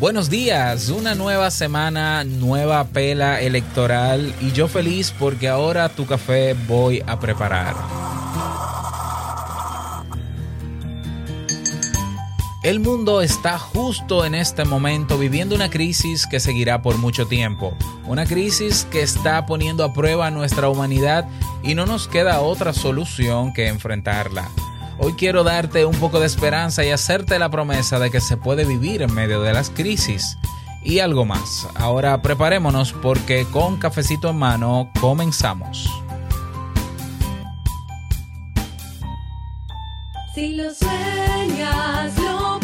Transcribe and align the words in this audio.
Buenos 0.00 0.28
días, 0.28 0.88
una 0.88 1.14
nueva 1.14 1.52
semana, 1.52 2.24
nueva 2.24 2.82
pela 2.88 3.40
electoral 3.40 4.34
y 4.40 4.50
yo 4.50 4.66
feliz 4.66 5.14
porque 5.16 5.48
ahora 5.48 5.88
tu 5.88 6.04
café 6.04 6.56
voy 6.66 7.00
a 7.06 7.20
preparar. 7.20 7.76
El 12.64 12.80
mundo 12.80 13.22
está 13.22 13.56
justo 13.56 14.24
en 14.24 14.34
este 14.34 14.64
momento 14.64 15.16
viviendo 15.16 15.54
una 15.54 15.70
crisis 15.70 16.26
que 16.26 16.40
seguirá 16.40 16.82
por 16.82 16.98
mucho 16.98 17.28
tiempo, 17.28 17.76
una 18.04 18.26
crisis 18.26 18.88
que 18.90 19.00
está 19.00 19.46
poniendo 19.46 19.84
a 19.84 19.92
prueba 19.92 20.28
nuestra 20.32 20.68
humanidad 20.68 21.28
y 21.62 21.76
no 21.76 21.86
nos 21.86 22.08
queda 22.08 22.40
otra 22.40 22.72
solución 22.72 23.52
que 23.52 23.68
enfrentarla. 23.68 24.50
Hoy 24.98 25.14
quiero 25.14 25.42
darte 25.42 25.84
un 25.84 25.94
poco 25.96 26.20
de 26.20 26.26
esperanza 26.26 26.84
y 26.84 26.90
hacerte 26.90 27.38
la 27.38 27.50
promesa 27.50 27.98
de 27.98 28.10
que 28.10 28.20
se 28.20 28.36
puede 28.36 28.64
vivir 28.64 29.02
en 29.02 29.12
medio 29.12 29.42
de 29.42 29.52
las 29.52 29.70
crisis. 29.70 30.38
Y 30.84 31.00
algo 31.00 31.24
más. 31.24 31.66
Ahora 31.74 32.20
preparémonos 32.22 32.92
porque 32.92 33.46
con 33.50 33.78
cafecito 33.78 34.30
en 34.30 34.36
mano 34.36 34.90
comenzamos. 35.00 35.90
Si 40.34 40.54
lo 40.54 40.72
sueñas, 40.74 42.18
lo 42.18 42.63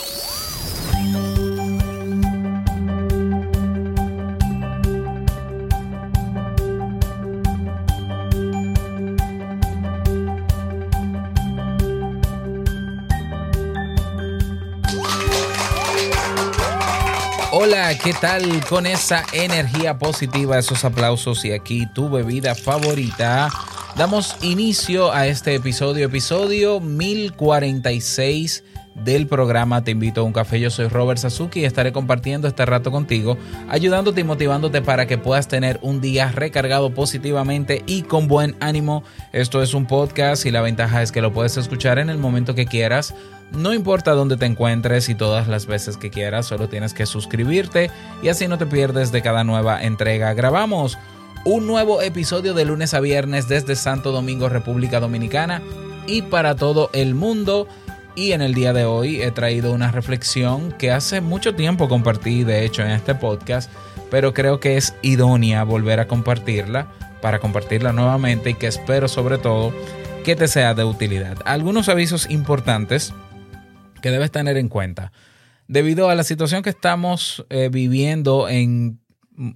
Hola, 17.63 17.95
¿qué 17.95 18.11
tal 18.13 18.65
con 18.65 18.87
esa 18.87 19.23
energía 19.33 19.99
positiva, 19.99 20.57
esos 20.57 20.83
aplausos 20.83 21.45
y 21.45 21.51
aquí 21.51 21.85
tu 21.85 22.09
bebida 22.09 22.55
favorita? 22.55 23.49
Damos 23.95 24.35
inicio 24.41 25.13
a 25.13 25.27
este 25.27 25.53
episodio, 25.53 26.07
episodio 26.07 26.79
1046 26.79 28.63
del 28.95 29.27
programa 29.27 29.83
Te 29.83 29.91
invito 29.91 30.21
a 30.21 30.23
un 30.23 30.33
café. 30.33 30.59
Yo 30.59 30.71
soy 30.71 30.87
Robert 30.87 31.19
Sasuki 31.19 31.59
y 31.59 31.65
estaré 31.65 31.91
compartiendo 31.91 32.47
este 32.47 32.65
rato 32.65 32.89
contigo, 32.89 33.37
ayudándote 33.69 34.21
y 34.21 34.23
motivándote 34.23 34.81
para 34.81 35.05
que 35.05 35.19
puedas 35.19 35.47
tener 35.47 35.77
un 35.83 36.01
día 36.01 36.31
recargado 36.31 36.95
positivamente 36.95 37.83
y 37.85 38.01
con 38.01 38.27
buen 38.27 38.55
ánimo. 38.59 39.03
Esto 39.33 39.61
es 39.61 39.75
un 39.75 39.85
podcast 39.85 40.47
y 40.47 40.51
la 40.51 40.61
ventaja 40.61 41.03
es 41.03 41.11
que 41.11 41.21
lo 41.21 41.31
puedes 41.31 41.57
escuchar 41.57 41.99
en 41.99 42.09
el 42.09 42.17
momento 42.17 42.55
que 42.55 42.65
quieras. 42.65 43.13
No 43.51 43.73
importa 43.73 44.11
dónde 44.11 44.37
te 44.37 44.45
encuentres 44.45 45.09
y 45.09 45.15
todas 45.15 45.49
las 45.49 45.65
veces 45.65 45.97
que 45.97 46.09
quieras, 46.09 46.45
solo 46.45 46.69
tienes 46.69 46.93
que 46.93 47.05
suscribirte 47.05 47.91
y 48.23 48.29
así 48.29 48.47
no 48.47 48.57
te 48.57 48.65
pierdes 48.65 49.11
de 49.11 49.21
cada 49.21 49.43
nueva 49.43 49.83
entrega. 49.83 50.33
Grabamos 50.33 50.97
un 51.43 51.67
nuevo 51.67 52.01
episodio 52.01 52.53
de 52.53 52.63
lunes 52.63 52.93
a 52.93 53.01
viernes 53.01 53.49
desde 53.49 53.75
Santo 53.75 54.13
Domingo, 54.13 54.47
República 54.47 55.01
Dominicana 55.01 55.61
y 56.07 56.21
para 56.21 56.55
todo 56.55 56.89
el 56.93 57.13
mundo. 57.13 57.67
Y 58.15 58.31
en 58.31 58.41
el 58.41 58.53
día 58.53 58.71
de 58.71 58.85
hoy 58.85 59.21
he 59.21 59.31
traído 59.31 59.73
una 59.73 59.91
reflexión 59.91 60.71
que 60.71 60.91
hace 60.91 61.19
mucho 61.19 61.53
tiempo 61.53 61.89
compartí, 61.89 62.45
de 62.45 62.65
hecho, 62.65 62.83
en 62.83 62.91
este 62.91 63.15
podcast, 63.15 63.69
pero 64.09 64.33
creo 64.33 64.61
que 64.61 64.77
es 64.77 64.95
idónea 65.01 65.63
volver 65.65 65.99
a 65.99 66.07
compartirla 66.07 66.87
para 67.21 67.39
compartirla 67.39 67.91
nuevamente 67.91 68.51
y 68.51 68.53
que 68.53 68.67
espero 68.67 69.09
sobre 69.09 69.37
todo 69.37 69.73
que 70.23 70.35
te 70.35 70.47
sea 70.47 70.73
de 70.73 70.83
utilidad. 70.83 71.37
Algunos 71.45 71.89
avisos 71.89 72.29
importantes 72.29 73.13
que 74.01 74.11
debes 74.11 74.31
tener 74.31 74.57
en 74.57 74.69
cuenta. 74.69 75.11
Debido 75.67 76.09
a 76.09 76.15
la 76.15 76.23
situación 76.23 76.63
que 76.63 76.69
estamos 76.69 77.45
eh, 77.49 77.69
viviendo 77.71 78.49
en, 78.49 78.99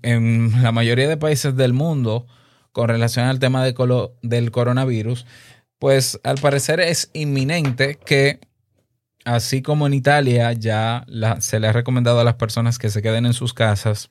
en, 0.01 0.63
la 0.63 0.72
mayoría 0.72 1.09
de 1.09 1.17
países 1.17 1.56
del 1.56 1.73
mundo 1.73 2.25
con 2.72 2.88
relación 2.88 3.25
al 3.25 3.39
tema 3.39 3.63
del 3.63 4.51
coronavirus, 4.51 5.25
pues 5.79 6.19
al 6.23 6.38
parecer 6.38 6.79
es 6.79 7.09
inminente 7.13 7.97
que, 8.06 8.39
así 9.25 9.61
como 9.61 9.88
en 9.88 9.94
Italia 9.94 10.53
ya 10.53 11.06
se 11.39 11.59
le 11.59 11.67
ha 11.67 11.73
recomendado 11.73 12.19
a 12.19 12.23
las 12.23 12.35
personas 12.35 12.77
que 12.79 12.89
se 12.89 13.01
queden 13.01 13.25
en 13.25 13.33
sus 13.33 13.53
casas, 13.53 14.09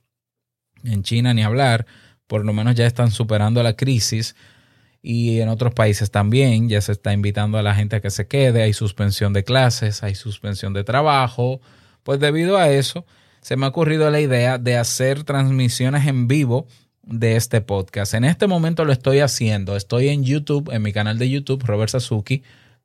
en 0.83 1.03
China 1.03 1.33
ni 1.35 1.43
hablar, 1.43 1.87
por 2.27 2.45
lo 2.45 2.53
menos 2.53 2.75
ya 2.75 2.87
están 2.87 3.11
superando 3.11 3.63
la 3.63 3.77
crisis 3.77 4.35
y 5.07 5.41
en 5.41 5.51
otros 5.51 5.75
países 5.75 6.11
también 6.11 6.71
ya 6.71 6.81
se 6.81 6.93
está 6.93 7.13
invitando 7.13 7.59
a 7.59 7.63
la 7.63 7.75
gente 7.75 7.97
a 7.97 8.01
que 8.01 8.09
se 8.09 8.27
quede, 8.27 8.63
hay 8.63 8.73
suspensión 8.73 9.35
de 9.35 9.45
clases, 9.45 10.03
hay 10.03 10.15
suspensión 10.15 10.73
de 10.73 10.83
trabajo, 10.83 11.61
pues 12.05 12.21
debido 12.21 12.57
a 12.57 12.71
eso 12.71 13.05
se 13.43 13.57
me 13.57 13.67
ha 13.67 13.69
ocurrido 13.69 14.11
la 14.11 14.23
idea 14.23 14.57
de 14.57 14.79
hacer 14.79 15.25
transmisiones 15.25 16.07
en 16.07 16.27
vivo 16.27 16.67
de 17.03 17.37
este 17.37 17.61
podcast. 17.61 18.15
En 18.15 18.25
este 18.25 18.47
momento 18.47 18.87
lo 18.87 18.93
estoy 18.93 19.19
haciendo, 19.21 19.77
estoy 19.77 20.09
en 20.09 20.25
YouTube, 20.25 20.73
en 20.73 20.81
mi 20.81 20.95
canal 20.95 21.19
de 21.19 21.29
YouTube, 21.29 21.63
Robert 21.67 21.91
Sasuki, 21.91 22.43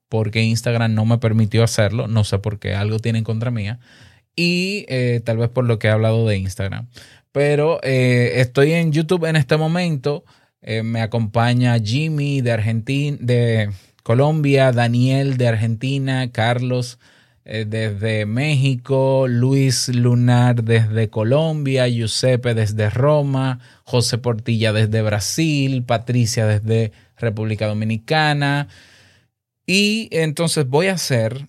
porque 0.09 0.44
Instagram 0.44 0.94
no 0.94 1.06
me 1.06 1.19
permitió 1.19 1.63
hacerlo, 1.63 2.09
no 2.09 2.25
sé 2.25 2.38
por 2.40 2.59
qué, 2.59 2.75
algo 2.75 3.00
tiene 3.00 3.19
en 3.19 3.24
contra 3.24 3.50
mía, 3.50 3.80
y 4.36 4.86
eh, 4.90 5.22
tal 5.24 5.38
vez 5.38 5.47
por 5.47 5.63
lo 5.63 5.80
que 5.80 5.88
he 5.88 5.91
hablado 5.91 6.28
de 6.28 6.36
Instagram. 6.36 6.90
Pero 7.31 7.80
eh, 7.81 8.41
estoy 8.41 8.74
en 8.74 8.91
YouTube 8.91 9.24
en 9.24 9.38
este 9.38 9.56
momento. 9.56 10.25
Eh, 10.62 10.84
me 10.84 11.02
acompaña 11.02 11.80
Jimmy 11.80 12.42
de 12.42 12.52
Argentina, 12.52 13.18
de 13.22 13.72
Colombia, 14.03 14.72
Daniel 14.72 15.38
de 15.38 15.47
Argentina, 15.47 16.31
Carlos 16.31 17.00
eh, 17.46 17.66
desde 17.68 18.25
México, 18.25 19.25
Luis 19.28 19.88
Lunar 19.88 20.64
desde 20.64 21.09
Colombia, 21.09 21.88
Giuseppe 21.88 22.53
desde 22.53 22.90
Roma, 22.90 23.59
José 23.86 24.18
Portilla 24.18 24.74
desde 24.74 25.02
Brasil, 25.02 25.84
Patricia 25.84 26.46
desde 26.46 26.92
República 27.18 27.68
Dominicana. 27.68 28.68
Y 29.66 30.09
entonces 30.12 30.68
voy 30.68 30.88
a 30.88 30.94
hacer 30.94 31.48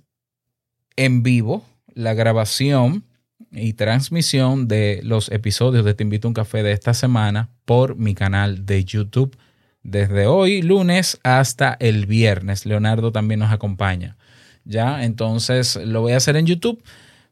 en 0.96 1.22
vivo 1.22 1.64
la 1.92 2.14
grabación 2.14 3.04
y 3.52 3.72
transmisión 3.72 4.68
de 4.68 5.00
los 5.02 5.30
episodios 5.30 5.84
de 5.84 5.94
Te 5.94 6.04
invito 6.04 6.28
a 6.28 6.30
un 6.30 6.34
café 6.34 6.62
de 6.62 6.72
esta 6.72 6.94
semana 6.94 7.50
por 7.64 7.96
mi 7.96 8.14
canal 8.14 8.66
de 8.66 8.84
YouTube. 8.84 9.36
Desde 9.82 10.26
hoy, 10.26 10.62
lunes, 10.62 11.18
hasta 11.22 11.76
el 11.80 12.06
viernes. 12.06 12.66
Leonardo 12.66 13.12
también 13.12 13.40
nos 13.40 13.52
acompaña. 13.52 14.16
Ya, 14.64 15.04
entonces 15.04 15.76
lo 15.76 16.02
voy 16.02 16.12
a 16.12 16.18
hacer 16.18 16.36
en 16.36 16.46
YouTube 16.46 16.82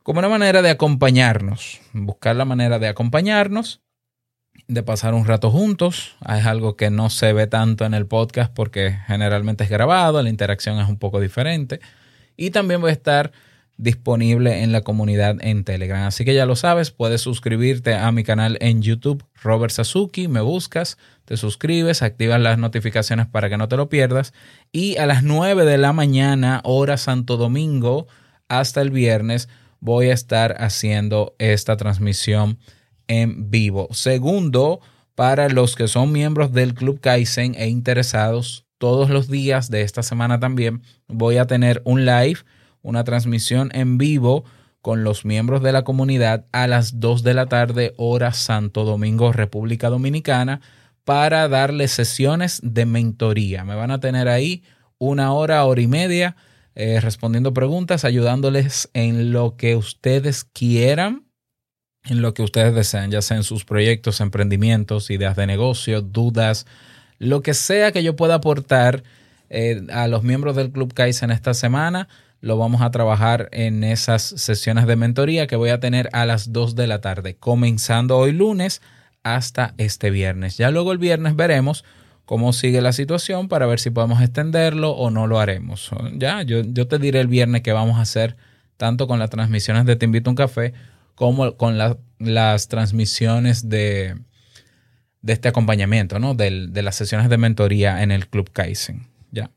como 0.03 0.21
una 0.21 0.29
manera 0.29 0.63
de 0.63 0.71
acompañarnos, 0.71 1.81
buscar 1.93 2.35
la 2.35 2.47
manera 2.47 2.79
de 2.79 2.89
acompañarnos, 2.89 3.83
de 4.67 4.83
pasar 4.83 5.13
un 5.13 5.27
rato 5.27 5.51
juntos. 5.51 6.17
Es 6.27 6.47
algo 6.47 6.77
que 6.77 6.91
no 6.91 7.11
se 7.11 7.33
ve 7.35 7.47
tanto 7.47 7.85
en 7.85 7.93
el 7.93 8.07
podcast 8.07 8.53
porque 8.53 8.97
generalmente 9.07 9.65
es 9.65 9.71
grabado, 9.71 10.23
la 10.23 10.31
interacción 10.31 10.81
es 10.81 10.89
un 10.89 10.99
poco 10.99 11.21
diferente. 11.21 11.81
Y 12.37 12.51
también 12.51 12.81
voy 12.81 12.91
a 12.91 12.95
estar 12.95 13.33
disponible 13.79 14.65
en 14.65 14.73
la 14.73 14.83
comunidad 14.83 15.37
en 15.41 15.65
Telegram. 15.65 16.03
Así 16.03 16.25
que 16.25 16.35
ya 16.35 16.45
lo 16.47 16.57
sabes, 16.57 16.91
puedes 16.91 17.21
suscribirte 17.21 17.95
a 17.95 18.11
mi 18.13 18.25
canal 18.25 18.59
en 18.61 18.83
YouTube, 18.83 19.25
Robert 19.41 19.73
Sasuki, 19.73 20.27
me 20.29 20.41
buscas, 20.41 20.99
te 21.25 21.37
suscribes, 21.37 22.03
activas 22.03 22.41
las 22.41 22.59
notificaciones 22.59 23.27
para 23.29 23.49
que 23.49 23.57
no 23.57 23.69
te 23.69 23.77
lo 23.77 23.89
pierdas. 23.89 24.35
Y 24.73 24.97
a 24.97 25.07
las 25.07 25.23
9 25.23 25.65
de 25.65 25.79
la 25.79 25.93
mañana, 25.93 26.61
hora 26.65 26.97
Santo 26.97 27.37
Domingo, 27.37 28.09
hasta 28.49 28.83
el 28.83 28.91
viernes, 28.91 29.49
voy 29.81 30.09
a 30.09 30.15
estar 30.15 30.57
haciendo 30.59 31.37
esta 31.39 31.77
transmisión 31.77 32.59
en 33.07 33.51
vivo. 33.51 33.89
Segundo, 33.93 34.81
para 35.15 35.49
los 35.49 35.77
que 35.77 35.87
son 35.87 36.11
miembros 36.11 36.53
del 36.53 36.75
Club 36.75 37.01
Kaizen 37.01 37.55
e 37.57 37.69
interesados, 37.69 38.67
todos 38.79 39.09
los 39.11 39.29
días 39.29 39.71
de 39.71 39.83
esta 39.83 40.03
semana 40.03 40.41
también 40.41 40.83
voy 41.07 41.37
a 41.37 41.47
tener 41.47 41.81
un 41.85 42.05
live 42.05 42.41
una 42.89 43.05
transmisión 43.05 43.71
en 43.75 43.99
vivo 43.99 44.45
con 44.81 45.05
los 45.05 45.27
miembros 45.27 45.63
de 45.63 45.73
la 45.73 45.85
comunidad 45.85 46.47
a 46.53 46.67
las 46.67 47.01
2 47.01 47.23
de 47.23 47.35
la 47.35 47.47
tarde, 47.47 47.93
hora 47.99 48.33
Santo 48.33 48.85
Domingo, 48.85 49.31
República 49.33 49.91
Dominicana, 49.91 50.63
para 51.05 51.49
darles 51.49 51.91
sesiones 51.91 52.61
de 52.63 52.87
mentoría. 52.87 53.65
Me 53.65 53.75
van 53.75 53.91
a 53.91 54.01
tener 54.01 54.29
ahí 54.29 54.63
una 54.97 55.33
hora, 55.35 55.65
hora 55.65 55.81
y 55.83 55.87
media 55.87 56.37
eh, 56.75 57.01
respondiendo 57.01 57.53
preguntas, 57.53 58.07
ayudándoles 58.07 58.89
en 58.95 59.33
lo 59.33 59.57
que 59.57 59.77
ustedes 59.77 60.45
quieran, 60.45 61.27
en 62.05 62.23
lo 62.23 62.33
que 62.33 62.43
ustedes 62.43 62.75
desean, 62.75 63.11
ya 63.11 63.21
sea 63.21 63.37
en 63.37 63.43
sus 63.43 63.67
proyectos, 63.67 64.21
emprendimientos, 64.23 65.11
ideas 65.11 65.37
de 65.37 65.47
negocio, 65.47 66.01
dudas, 66.01 66.67
lo 67.19 67.43
que 67.43 67.53
sea 67.53 67.93
que 67.93 68.03
yo 68.03 68.17
pueda 68.17 68.37
aportar 68.37 69.03
eh, 69.51 69.87
a 69.91 70.09
los 70.09 70.23
miembros 70.23 70.57
del 70.57 70.71
Club 70.71 70.95
Kaizen 70.95 71.31
esta 71.31 71.55
semana. 71.55 72.09
Lo 72.41 72.57
vamos 72.57 72.83
a 72.83 72.91
trabajar 72.91 73.49
en 73.53 73.83
esas 73.83 74.23
sesiones 74.23 74.87
de 74.87 74.97
mentoría 74.97 75.47
que 75.47 75.57
voy 75.57 75.71
a 75.71 75.81
tener 75.81 76.09
a 76.13 76.25
las 76.25 76.53
2 76.53 76.77
de 76.77 76.87
la 76.87 77.01
tarde, 77.01 77.37
comenzando 77.37 78.17
hoy 78.17 78.33
lunes 78.33 78.81
hasta 79.23 79.75
este 79.79 80.11
viernes. 80.11 80.57
Ya 80.57 80.71
luego 80.71 80.93
el 80.93 80.99
viernes 80.99 81.35
veremos 81.35 81.85
cómo 82.25 82.53
sigue 82.53 82.81
la 82.81 82.93
situación 82.93 83.49
para 83.49 83.67
ver 83.67 83.81
si 83.81 83.91
podemos 83.91 84.21
extenderlo 84.21 84.91
o 84.91 85.11
no 85.11 85.27
lo 85.27 85.41
haremos. 85.41 85.91
Ya, 86.15 86.43
yo, 86.43 86.61
yo 86.61 86.87
te 86.87 86.99
diré 86.99 87.21
el 87.21 87.27
viernes 87.27 87.63
que 87.63 87.73
vamos 87.73 87.99
a 87.99 88.03
hacer 88.03 88.37
tanto 88.77 89.09
con 89.09 89.19
las 89.19 89.31
transmisiones 89.31 89.87
de 89.87 89.97
Te 89.97 90.05
Invito 90.05 90.31
a 90.31 90.33
un 90.33 90.37
Café 90.37 90.75
como 91.15 91.57
con 91.57 91.79
las 91.79 92.69
transmisiones 92.69 93.69
de, 93.69 94.17
de 95.23 95.33
este 95.33 95.49
acompañamiento, 95.49 96.19
¿no? 96.19 96.35
De, 96.35 96.69
de, 96.69 96.83
las 96.83 96.95
sesiones 96.95 97.29
de 97.29 97.39
mentoría 97.39 98.03
en 98.03 98.13
el 98.13 98.29
Club 98.29 98.51
Kaizen. 98.53 99.07
Ya. 99.33 99.51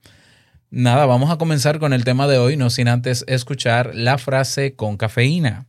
Nada, 0.74 1.06
vamos 1.06 1.30
a 1.30 1.38
comenzar 1.38 1.80
con 1.80 1.92
el 1.92 2.06
tema 2.06 2.28
de 2.28 2.38
hoy, 2.38 2.56
no 2.56 2.70
sin 2.70 2.88
antes 2.88 3.26
escuchar 3.28 3.94
la 3.94 4.18
frase 4.18 4.74
con 4.74 4.96
cafeína. 4.96 5.68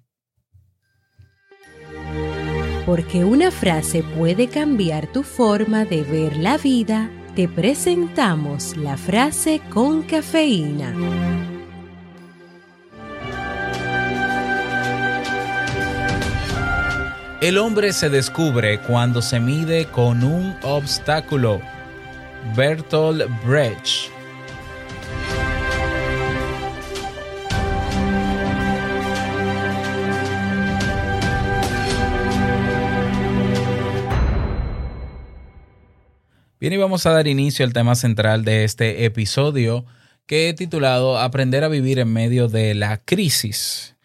Porque 2.87 3.25
una 3.25 3.51
frase 3.51 4.05
puede 4.17 4.47
cambiar 4.47 5.09
tu 5.09 5.25
forma 5.25 5.85
de 5.85 6.05
ver 6.05 6.37
la 6.37 6.57
vida, 6.57 7.11
te 7.35 7.49
presentamos 7.49 8.77
la 8.77 8.97
frase 8.97 9.61
con 9.71 10.03
cafeína. 10.03 10.95
El 17.41 17.59
hombre 17.59 17.93
se 17.93 18.09
descubre 18.09 18.79
cuando 18.83 19.21
se 19.21 19.41
mide 19.41 19.87
con 19.87 20.23
un 20.23 20.55
obstáculo. 20.63 21.61
Bertolt 22.55 23.29
Brecht. 23.45 24.22
Bien, 36.63 36.75
y 36.75 36.77
vamos 36.77 37.07
a 37.07 37.11
dar 37.11 37.27
inicio 37.27 37.67
al 37.67 37.73
tema 37.73 37.97
central 37.97 38.45
de 38.45 38.63
este 38.63 39.05
episodio 39.05 39.85
que 40.27 40.49
he 40.49 40.55
titulado 40.55 41.19
Aprender 41.19 41.65
a 41.65 41.69
vivir 41.69 41.99
en 41.99 42.13
medio 42.13 42.47
de 42.47 42.77
la 42.77 42.99
crisis. 42.99 43.97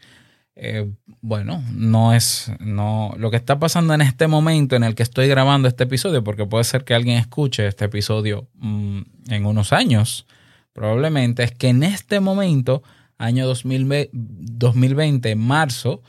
Eh, 0.56 0.90
bueno, 1.22 1.64
no 1.72 2.16
es 2.16 2.52
no, 2.60 3.14
lo 3.16 3.30
que 3.30 3.38
está 3.38 3.60
pasando 3.60 3.94
en 3.94 4.02
este 4.02 4.26
momento 4.26 4.76
en 4.76 4.84
el 4.84 4.96
que 4.96 5.04
estoy 5.04 5.28
grabando 5.28 5.68
este 5.68 5.84
episodio, 5.84 6.24
porque 6.24 6.48
puede 6.48 6.64
ser 6.64 6.84
que 6.84 6.96
alguien 6.96 7.18
escuche 7.18 7.68
este 7.68 7.86
episodio 7.86 8.48
mmm, 8.56 9.02
en 9.30 9.46
unos 9.46 9.72
años, 9.72 10.26
probablemente 10.74 11.44
es 11.44 11.52
que 11.52 11.68
en 11.68 11.84
este 11.84 12.20
momento, 12.20 12.82
año 13.20 13.46
2020, 13.46 14.10
2020, 14.14 15.36
marzo, 15.36 16.02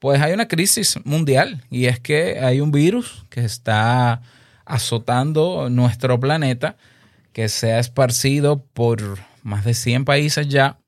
pues 0.00 0.20
hay 0.20 0.32
una 0.32 0.48
crisis 0.48 0.98
mundial 1.04 1.62
y 1.70 1.84
es 1.84 2.00
que 2.00 2.40
hay 2.40 2.60
un 2.60 2.72
virus 2.72 3.24
que 3.30 3.44
está 3.44 4.20
azotando 4.66 5.70
nuestro 5.70 6.20
planeta, 6.20 6.76
que 7.32 7.48
se 7.48 7.72
ha 7.72 7.78
esparcido 7.78 8.64
por 8.64 9.18
más 9.42 9.64
de 9.64 9.74
100 9.74 10.04
países 10.04 10.48
ya, 10.48 10.78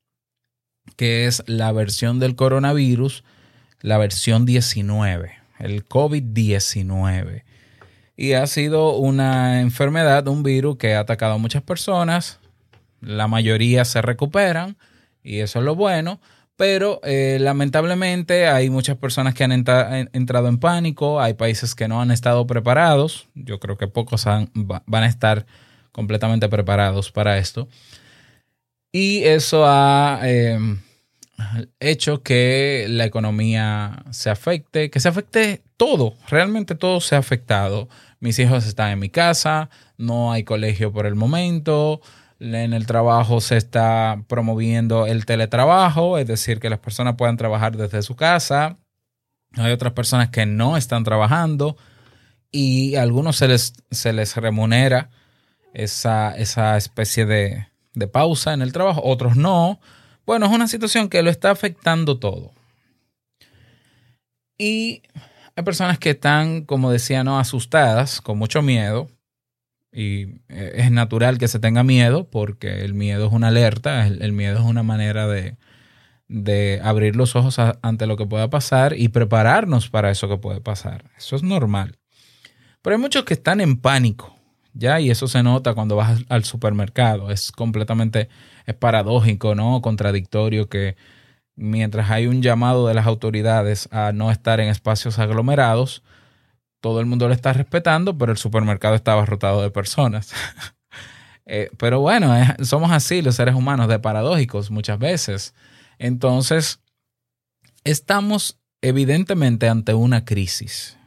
que 0.95 1.25
es 1.25 1.43
la 1.47 1.71
versión 1.71 2.19
del 2.19 2.35
coronavirus, 2.35 3.23
la 3.81 3.97
versión 3.97 4.45
19, 4.45 5.31
el 5.59 5.87
COVID-19. 5.87 7.43
Y 8.17 8.33
ha 8.33 8.45
sido 8.47 8.97
una 8.97 9.61
enfermedad, 9.61 10.27
un 10.27 10.43
virus 10.43 10.77
que 10.77 10.95
ha 10.95 10.99
atacado 10.99 11.35
a 11.35 11.37
muchas 11.37 11.63
personas, 11.63 12.39
la 13.01 13.27
mayoría 13.27 13.85
se 13.85 14.01
recuperan 14.01 14.77
y 15.23 15.39
eso 15.39 15.59
es 15.59 15.65
lo 15.65 15.75
bueno, 15.75 16.19
pero 16.59 16.99
eh, 17.05 17.37
lamentablemente 17.39 18.47
hay 18.47 18.69
muchas 18.69 18.97
personas 18.97 19.33
que 19.33 19.45
han 19.45 19.53
entra 19.53 19.97
entrado 20.11 20.49
en 20.49 20.59
pánico, 20.59 21.21
hay 21.21 21.33
países 21.33 21.73
que 21.73 21.87
no 21.87 22.01
han 22.01 22.11
estado 22.11 22.45
preparados, 22.47 23.29
yo 23.33 23.61
creo 23.61 23.77
que 23.77 23.87
pocos 23.87 24.25
van 24.25 25.03
a 25.03 25.07
estar 25.07 25.45
completamente 25.93 26.49
preparados 26.49 27.13
para 27.13 27.37
esto. 27.37 27.69
Y 28.91 29.23
eso 29.23 29.63
ha 29.65 30.19
eh, 30.23 30.59
hecho 31.79 32.23
que 32.23 32.87
la 32.89 33.05
economía 33.05 34.03
se 34.09 34.29
afecte, 34.29 34.89
que 34.89 34.99
se 34.99 35.07
afecte 35.07 35.63
todo, 35.77 36.15
realmente 36.27 36.75
todo 36.75 36.99
se 36.99 37.15
ha 37.15 37.19
afectado. 37.19 37.87
Mis 38.19 38.37
hijos 38.37 38.67
están 38.67 38.91
en 38.91 38.99
mi 38.99 39.09
casa, 39.09 39.69
no 39.97 40.33
hay 40.33 40.43
colegio 40.43 40.91
por 40.91 41.05
el 41.05 41.15
momento, 41.15 42.01
en 42.39 42.73
el 42.73 42.85
trabajo 42.85 43.41
se 43.41 43.57
está 43.57 44.23
promoviendo 44.27 45.05
el 45.05 45.25
teletrabajo, 45.25 46.17
es 46.17 46.27
decir, 46.27 46.59
que 46.59 46.69
las 46.69 46.79
personas 46.79 47.15
puedan 47.15 47.37
trabajar 47.37 47.75
desde 47.75 48.01
su 48.01 48.15
casa. 48.15 48.77
Hay 49.53 49.71
otras 49.71 49.93
personas 49.93 50.29
que 50.29 50.45
no 50.45 50.77
están 50.77 51.03
trabajando 51.03 51.75
y 52.51 52.95
a 52.95 53.01
algunos 53.01 53.37
se 53.37 53.47
les, 53.47 53.73
se 53.91 54.13
les 54.13 54.35
remunera 54.37 55.09
esa, 55.73 56.35
esa 56.35 56.77
especie 56.77 57.25
de, 57.25 57.67
de 57.93 58.07
pausa 58.07 58.53
en 58.53 58.61
el 58.61 58.71
trabajo, 58.71 59.01
otros 59.03 59.35
no. 59.35 59.79
Bueno, 60.25 60.45
es 60.45 60.51
una 60.51 60.67
situación 60.67 61.09
que 61.09 61.21
lo 61.21 61.29
está 61.29 61.51
afectando 61.51 62.19
todo. 62.19 62.53
Y 64.57 65.03
hay 65.55 65.63
personas 65.63 65.99
que 65.99 66.11
están, 66.11 66.63
como 66.63 66.91
decía, 66.91 67.23
no 67.23 67.39
asustadas, 67.39 68.21
con 68.21 68.37
mucho 68.37 68.61
miedo, 68.61 69.09
y 69.91 70.41
eh, 70.49 70.73
es 70.75 70.91
natural 70.91 71.37
que 71.37 71.47
se 71.47 71.59
tenga 71.59 71.83
miedo 71.83 72.29
porque 72.29 72.81
el 72.81 72.93
miedo 72.93 73.27
es 73.27 73.33
una 73.33 73.47
alerta, 73.47 74.05
el, 74.07 74.31
miedo 74.33 74.59
es 74.59 74.65
una 74.65 74.83
manera 74.83 75.27
de, 75.27 75.57
de 76.27 76.79
abrir 76.83 77.15
los 77.15 77.35
ojos 77.35 77.57
ante 77.81 78.05
lo 78.05 78.17
que 78.17 78.25
pueda 78.25 78.49
pasar 78.49 78.93
y 78.97 79.09
prepararnos 79.09 79.89
para 79.89 80.11
eso 80.11 80.29
que 80.29 80.37
puede 80.37 80.61
pasar. 80.61 81.05
Eso 81.17 81.35
es 81.35 81.43
normal. 81.43 81.97
Pero 82.81 82.95
hay 82.95 83.01
muchos 83.01 83.25
que 83.25 83.33
están 83.33 83.61
en 83.61 83.77
pánico, 83.77 84.35
¿ya? 84.73 84.99
Y 84.99 85.09
eso 85.09 85.27
se 85.27 85.43
nota 85.43 85.73
cuando 85.73 85.95
vas 85.95 86.23
al 86.29 86.45
supermercado. 86.45 87.31
Es 87.31 87.51
completamente, 87.51 88.29
es 88.65 88.75
paradójico, 88.75 89.55
¿no? 89.55 89.81
Contradictorio 89.81 90.69
que 90.69 90.95
mientras 91.55 92.09
hay 92.09 92.27
un 92.27 92.41
llamado 92.41 92.87
de 92.87 92.93
las 92.93 93.05
autoridades 93.05 93.89
a 93.91 94.13
no 94.13 94.31
estar 94.31 94.59
en 94.61 94.69
espacios 94.69 95.19
aglomerados, 95.19 96.03
todo 96.81 96.99
el 96.99 97.05
mundo 97.05 97.27
lo 97.27 97.33
está 97.33 97.53
respetando, 97.53 98.17
pero 98.17 98.31
el 98.31 98.37
supermercado 98.37 98.95
está 98.95 99.13
abarrotado 99.13 99.61
de 99.61 99.71
personas. 99.71 100.31
eh, 101.45 101.69
pero 101.77 101.99
bueno, 101.99 102.33
somos 102.63 102.91
así 102.91 103.21
los 103.21 103.35
seres 103.35 103.55
humanos, 103.55 103.87
de 103.87 103.99
paradójicos 103.99 104.71
muchas 104.71 104.99
veces. 104.99 105.53
Entonces, 105.97 106.79
estamos 107.83 108.59
evidentemente 108.81 109.67
ante 109.67 109.93
una 109.93 110.25
crisis. 110.25 110.97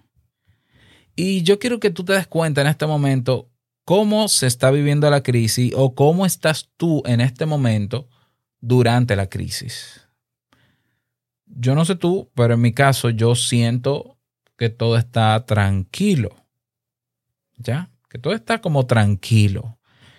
Y 1.16 1.42
yo 1.42 1.58
quiero 1.58 1.80
que 1.80 1.90
tú 1.90 2.04
te 2.04 2.14
des 2.14 2.26
cuenta 2.26 2.60
en 2.60 2.66
este 2.66 2.86
momento 2.86 3.50
cómo 3.84 4.28
se 4.28 4.46
está 4.46 4.70
viviendo 4.70 5.10
la 5.10 5.22
crisis 5.22 5.72
o 5.76 5.94
cómo 5.94 6.26
estás 6.26 6.70
tú 6.76 7.02
en 7.06 7.20
este 7.20 7.46
momento 7.46 8.08
durante 8.60 9.16
la 9.16 9.28
crisis. 9.28 10.08
Yo 11.46 11.74
no 11.74 11.84
sé 11.84 11.96
tú, 11.96 12.30
pero 12.34 12.54
en 12.54 12.60
mi 12.60 12.72
caso 12.72 13.10
yo 13.10 13.34
siento 13.34 14.16
que 14.62 14.70
todo 14.70 14.96
está 14.96 15.44
tranquilo. 15.44 16.36
¿Ya? 17.56 17.90
Que 18.08 18.16
todo 18.16 18.32
está 18.32 18.60
como 18.60 18.86
tranquilo. 18.86 19.76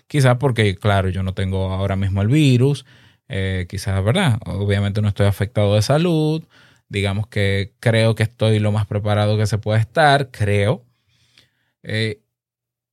Quizás 0.07 0.35
porque, 0.35 0.75
claro, 0.75 1.07
yo 1.07 1.23
no 1.23 1.33
tengo 1.33 1.71
ahora 1.71 1.95
mismo 1.95 2.21
el 2.21 2.27
virus. 2.27 2.85
Eh, 3.29 3.67
quizás, 3.69 4.03
¿verdad? 4.03 4.39
Obviamente 4.45 5.01
no 5.01 5.07
estoy 5.07 5.27
afectado 5.27 5.75
de 5.75 5.81
salud. 5.81 6.43
Digamos 6.89 7.27
que 7.27 7.71
creo 7.79 8.15
que 8.15 8.23
estoy 8.23 8.59
lo 8.59 8.73
más 8.73 8.85
preparado 8.85 9.37
que 9.37 9.47
se 9.47 9.59
puede 9.59 9.79
estar, 9.79 10.29
creo. 10.29 10.83
Eh, 11.81 12.19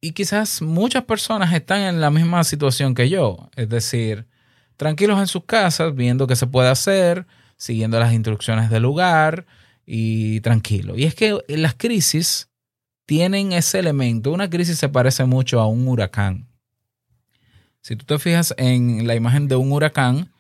y 0.00 0.12
quizás 0.12 0.62
muchas 0.62 1.02
personas 1.02 1.52
están 1.52 1.80
en 1.80 2.00
la 2.00 2.12
misma 2.12 2.45
situación 2.45 2.95
que 2.95 3.09
yo. 3.09 3.50
Es 3.57 3.69
decir, 3.69 4.28
tranquilos 4.76 5.19
en 5.19 5.26
sus 5.26 5.47
casas, 5.47 5.97
viendo 5.97 6.28
qué 6.28 6.37
se 6.37 6.47
puede 6.47 6.69
hacer, 6.69 7.26
siguiendo 7.57 7.99
las 7.99 8.12
instrucciones 8.12 8.71
del 8.71 8.85
lugar, 8.85 9.47
y 9.92 10.40
tranquilo. 10.42 10.97
Y 10.97 11.02
es 11.02 11.16
que 11.16 11.37
las 11.49 11.75
crisis 11.75 12.49
tienen 13.06 13.50
ese 13.50 13.80
elemento. 13.80 14.30
Una 14.30 14.49
crisis 14.49 14.78
se 14.78 14.88
parece 14.88 15.25
mucho 15.25 15.59
a 15.59 15.66
un 15.66 15.88
huracán. 15.88 16.47
Si 17.80 17.97
tú 17.97 18.04
te 18.04 18.20
fijas 18.20 18.54
en 18.56 19.09
la 19.09 19.16
imagen 19.16 19.49
de 19.49 19.56
un 19.56 19.73
huracán, 19.73 20.30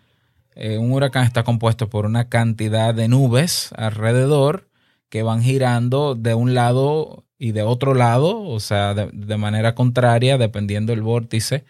eh, 0.54 0.78
un 0.78 0.92
huracán 0.92 1.24
está 1.24 1.42
compuesto 1.42 1.90
por 1.90 2.06
una 2.06 2.28
cantidad 2.28 2.94
de 2.94 3.08
nubes 3.08 3.70
alrededor 3.76 4.68
que 5.08 5.24
van 5.24 5.42
girando 5.42 6.14
de 6.14 6.34
un 6.34 6.54
lado 6.54 7.24
y 7.36 7.50
de 7.50 7.62
otro 7.62 7.94
lado, 7.94 8.42
o 8.42 8.60
sea, 8.60 8.94
de, 8.94 9.10
de 9.12 9.36
manera 9.36 9.74
contraria, 9.74 10.38
dependiendo 10.38 10.92
del 10.92 11.02
vórtice 11.02 11.64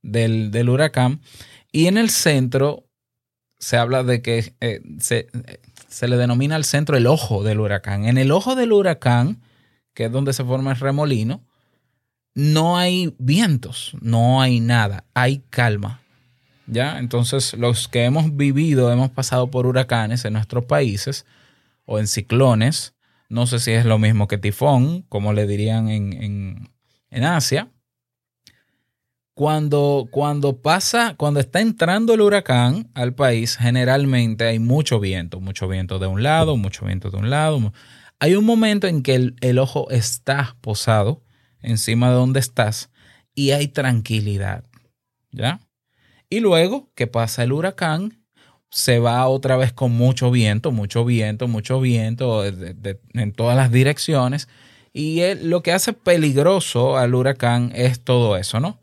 del, 0.00 0.50
del, 0.52 0.70
huracán. 0.70 1.20
Y 1.70 1.86
en 1.86 1.98
el 1.98 2.08
centro 2.08 2.86
se 3.58 3.76
habla 3.76 4.04
de 4.04 4.22
que 4.22 4.54
eh, 4.60 4.80
se, 5.00 5.28
se 5.96 6.08
le 6.08 6.18
denomina 6.18 6.56
al 6.56 6.64
centro 6.64 6.98
el 6.98 7.06
ojo 7.06 7.42
del 7.42 7.58
huracán. 7.58 8.04
En 8.04 8.18
el 8.18 8.30
ojo 8.30 8.54
del 8.54 8.70
huracán, 8.72 9.40
que 9.94 10.04
es 10.04 10.12
donde 10.12 10.34
se 10.34 10.44
forma 10.44 10.72
el 10.72 10.76
remolino, 10.76 11.40
no 12.34 12.76
hay 12.76 13.14
vientos, 13.18 13.96
no 14.02 14.42
hay 14.42 14.60
nada, 14.60 15.04
hay 15.14 15.42
calma. 15.48 16.02
¿Ya? 16.66 16.98
Entonces, 16.98 17.54
los 17.54 17.88
que 17.88 18.04
hemos 18.04 18.36
vivido, 18.36 18.92
hemos 18.92 19.08
pasado 19.10 19.50
por 19.50 19.64
huracanes 19.64 20.26
en 20.26 20.34
nuestros 20.34 20.66
países 20.66 21.24
o 21.86 21.98
en 21.98 22.08
ciclones, 22.08 22.92
no 23.30 23.46
sé 23.46 23.58
si 23.58 23.70
es 23.70 23.86
lo 23.86 23.98
mismo 23.98 24.28
que 24.28 24.36
tifón, 24.36 25.00
como 25.08 25.32
le 25.32 25.46
dirían 25.46 25.88
en, 25.88 26.12
en, 26.12 26.68
en 27.08 27.24
Asia. 27.24 27.70
Cuando, 29.36 30.08
cuando 30.10 30.62
pasa, 30.62 31.14
cuando 31.18 31.40
está 31.40 31.60
entrando 31.60 32.14
el 32.14 32.22
huracán 32.22 32.88
al 32.94 33.14
país, 33.14 33.58
generalmente 33.58 34.46
hay 34.46 34.58
mucho 34.58 34.98
viento, 34.98 35.40
mucho 35.40 35.68
viento 35.68 35.98
de 35.98 36.06
un 36.06 36.22
lado, 36.22 36.56
mucho 36.56 36.86
viento 36.86 37.10
de 37.10 37.18
un 37.18 37.28
lado. 37.28 37.74
Hay 38.18 38.34
un 38.34 38.46
momento 38.46 38.86
en 38.86 39.02
que 39.02 39.34
el, 39.38 39.58
ojo 39.58 39.90
está 39.90 40.56
posado 40.62 41.22
encima 41.60 42.08
de 42.08 42.14
donde 42.14 42.40
estás 42.40 42.88
y 43.34 43.50
hay 43.50 43.68
tranquilidad. 43.68 44.64
¿Ya? 45.32 45.60
Y 46.30 46.40
luego 46.40 46.90
que 46.94 47.06
pasa 47.06 47.42
el 47.42 47.52
huracán, 47.52 48.24
se 48.70 49.00
va 49.00 49.28
otra 49.28 49.58
vez 49.58 49.70
con 49.70 49.92
mucho 49.92 50.30
viento, 50.30 50.72
mucho 50.72 51.04
viento, 51.04 51.46
mucho 51.46 51.78
viento 51.78 52.40
de, 52.40 52.72
de, 52.72 53.00
en 53.12 53.32
todas 53.32 53.54
las 53.54 53.70
direcciones. 53.70 54.48
Y 54.94 55.20
él, 55.20 55.50
lo 55.50 55.62
que 55.62 55.72
hace 55.72 55.92
peligroso 55.92 56.96
al 56.96 57.14
huracán 57.14 57.70
es 57.74 58.00
todo 58.00 58.38
eso, 58.38 58.60
¿no? 58.60 58.80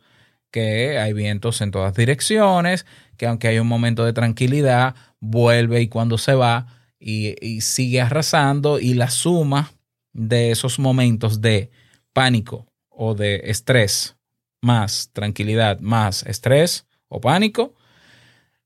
Que 0.54 1.00
hay 1.00 1.12
vientos 1.12 1.60
en 1.60 1.72
todas 1.72 1.94
direcciones, 1.94 2.86
que 3.18 3.28
aunque 3.28 3.50
hay 3.50 3.60
un 3.60 3.68
momento 3.68 4.06
de 4.06 4.14
tranquilidad, 4.14 4.96
vuelve 5.20 5.82
y 5.82 5.90
cuando 5.90 6.18
se 6.18 6.36
va 6.36 6.68
y, 6.98 7.36
y 7.46 7.60
sigue 7.60 8.00
arrasando 8.00 8.80
y 8.80 8.94
la 8.94 9.10
suma 9.10 9.74
de 10.14 10.52
esos 10.52 10.80
momentos 10.80 11.42
de 11.42 11.72
pánico 12.14 12.68
o 12.88 13.16
de 13.16 13.42
estrés 13.46 14.16
más 14.62 15.10
tranquilidad 15.12 15.80
más 15.82 16.24
estrés 16.24 16.86
o 17.10 17.20
pánico 17.20 17.76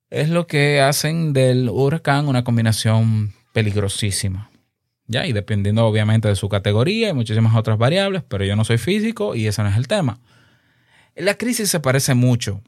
es 0.10 0.30
lo 0.30 0.48
que 0.48 0.82
hacen 0.82 1.34
del 1.34 1.70
huracán 1.70 2.28
una 2.28 2.44
combinación 2.44 3.34
peligrosísima. 3.54 4.50
Ya, 5.08 5.26
y 5.26 5.34
dependiendo 5.34 5.86
obviamente 5.86 6.28
de 6.28 6.36
su 6.36 6.50
categoría 6.50 7.10
y 7.10 7.14
muchísimas 7.14 7.56
otras 7.56 7.78
variables, 7.78 8.24
pero 8.28 8.46
yo 8.46 8.56
no 8.56 8.64
soy 8.64 8.78
físico 8.78 9.36
y 9.36 9.48
ese 9.48 9.64
no 9.64 9.70
es 9.70 9.78
el 9.78 9.88
tema. 9.88 10.20
La 11.18 11.36
crisis 11.36 11.70
se 11.70 11.80
parece 11.80 12.14
mucho. 12.14 12.62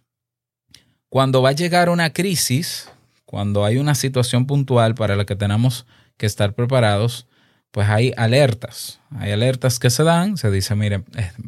Cuando 1.10 1.42
va 1.42 1.50
a 1.50 1.54
llegar 1.54 1.90
una 1.90 2.12
crisis, 2.12 2.90
cuando 3.26 3.64
hay 3.64 3.78
una 3.78 3.94
situación 3.94 4.48
puntual 4.48 4.96
para 4.96 5.16
la 5.16 5.26
que 5.26 5.36
tenemos 5.36 5.86
que 6.18 6.26
estar 6.26 6.54
preparados, 6.54 7.28
pues 7.72 7.88
hay 7.88 8.12
alertas. 8.18 9.00
Hay 9.12 9.32
alertas 9.32 9.78
que 9.78 9.92
se 9.92 10.04
dan, 10.04 10.38
se 10.38 10.50
dice, 10.50 10.76
mire, 10.76 11.04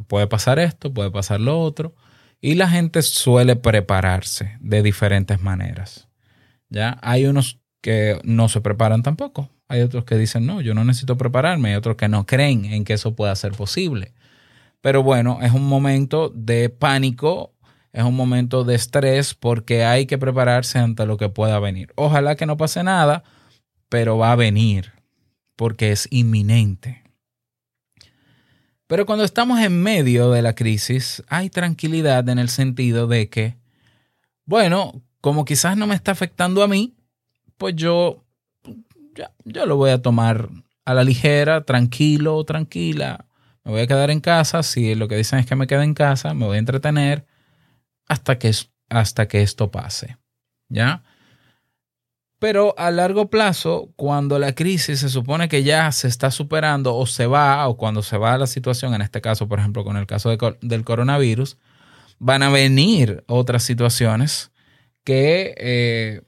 puede 0.08 0.27
pasar 0.27 0.60
esto, 0.60 0.93
puede 0.93 1.10
pasar 1.10 1.39
lo 1.41 1.60
otro. 1.60 1.96
Y 2.39 2.53
la 2.55 2.70
gente 2.70 3.01
suele 3.01 3.55
prepararse 3.55 4.58
de 4.60 4.84
diferentes 4.84 5.41
maneras. 5.41 6.08
¿Ya? 6.70 7.00
Hay 7.01 7.25
unos 7.25 7.60
que 7.81 8.20
no 8.24 8.48
se 8.48 8.62
preparan 8.62 9.01
tampoco. 9.01 9.50
Hay 9.67 9.81
otros 9.81 10.05
que 10.05 10.17
dicen, 10.17 10.46
no, 10.46 10.62
yo 10.62 10.75
no 10.75 10.84
necesito 10.84 11.17
prepararme. 11.17 11.70
Hay 11.70 11.75
otros 11.75 11.96
que 11.96 12.08
no 12.08 12.25
creen 12.27 12.65
en 12.65 12.84
que 12.84 12.93
eso 12.93 13.15
pueda 13.15 13.36
ser 13.36 13.53
posible. 13.53 14.13
Pero 14.81 15.03
bueno, 15.03 15.39
es 15.41 15.53
un 15.53 15.67
momento 15.67 16.29
de 16.29 16.69
pánico, 16.69 17.53
es 17.93 18.03
un 18.03 18.15
momento 18.15 18.63
de 18.63 18.75
estrés 18.75 19.35
porque 19.35 19.85
hay 19.85 20.05
que 20.07 20.17
prepararse 20.17 20.79
ante 20.79 21.05
lo 21.05 21.17
que 21.17 21.29
pueda 21.29 21.59
venir. 21.59 21.93
Ojalá 21.95 22.35
que 22.35 22.45
no 22.45 22.57
pase 22.57 22.83
nada, 22.83 23.23
pero 23.89 24.17
va 24.17 24.31
a 24.31 24.35
venir 24.35 24.93
porque 25.55 25.91
es 25.91 26.07
inminente. 26.11 27.03
Pero 28.88 29.05
cuando 29.05 29.23
estamos 29.23 29.59
en 29.61 29.81
medio 29.81 30.31
de 30.31 30.41
la 30.41 30.53
crisis, 30.53 31.23
hay 31.29 31.50
tranquilidad 31.50 32.27
en 32.27 32.39
el 32.39 32.50
sentido 32.50 33.07
de 33.07 33.29
que, 33.29 33.55
bueno, 34.45 35.01
como 35.21 35.45
quizás 35.45 35.77
no 35.77 35.88
me 35.88 35.95
está 35.95 36.11
afectando 36.11 36.63
a 36.63 36.67
mí, 36.67 36.95
pues 37.57 37.75
yo, 37.75 38.25
ya, 39.15 39.31
yo 39.45 39.65
lo 39.65 39.77
voy 39.77 39.91
a 39.91 40.01
tomar 40.01 40.50
a 40.83 40.93
la 40.93 41.03
ligera, 41.03 41.63
tranquilo, 41.63 42.43
tranquila. 42.43 43.27
Me 43.63 43.72
voy 43.72 43.82
a 43.82 43.88
quedar 43.88 44.10
en 44.12 44.22
casa. 44.22 44.63
Si 44.63 44.96
lo 44.96 45.08
que 45.08 45.15
dicen 45.15 45.39
es 45.39 45.46
que 45.46 45.56
me 45.56 45.68
quede 45.68 45.84
en 45.84 45.94
casa, 45.94 46.34
me 46.34 46.46
voy 46.46 46.58
a 46.58 46.60
entretener 46.60 47.25
hasta 48.08 48.38
que, 48.38 48.51
hasta 48.89 49.27
que 49.27 49.41
esto 49.41 49.72
pase. 49.72 50.18
¿Ya? 50.70 51.03
Pero 52.39 52.74
a 52.80 52.89
largo 52.89 53.30
plazo, 53.30 53.94
cuando 53.96 54.39
la 54.39 54.56
crisis 54.56 55.01
se 55.01 55.10
supone 55.10 55.48
que 55.48 55.62
ya 55.62 55.91
se 55.91 56.08
está 56.08 56.32
superando 56.32 56.96
o 56.96 57.06
se 57.06 57.27
va, 57.27 57.68
o 57.68 57.77
cuando 57.77 58.01
se 58.01 58.18
va 58.18 58.36
la 58.39 58.48
situación, 58.48 58.96
en 58.96 59.03
este 59.03 59.22
caso, 59.22 59.48
por 59.48 59.60
ejemplo, 59.60 59.84
con 59.84 59.96
el 59.96 60.08
caso 60.08 60.30
de, 60.30 60.58
del 60.62 60.84
coronavirus, 60.84 61.60
van 62.18 62.41
a 62.41 62.50
venir 62.50 63.24
otras 63.27 63.62
situaciones 63.62 64.51
que, 65.03 65.53
eh, 65.58 66.22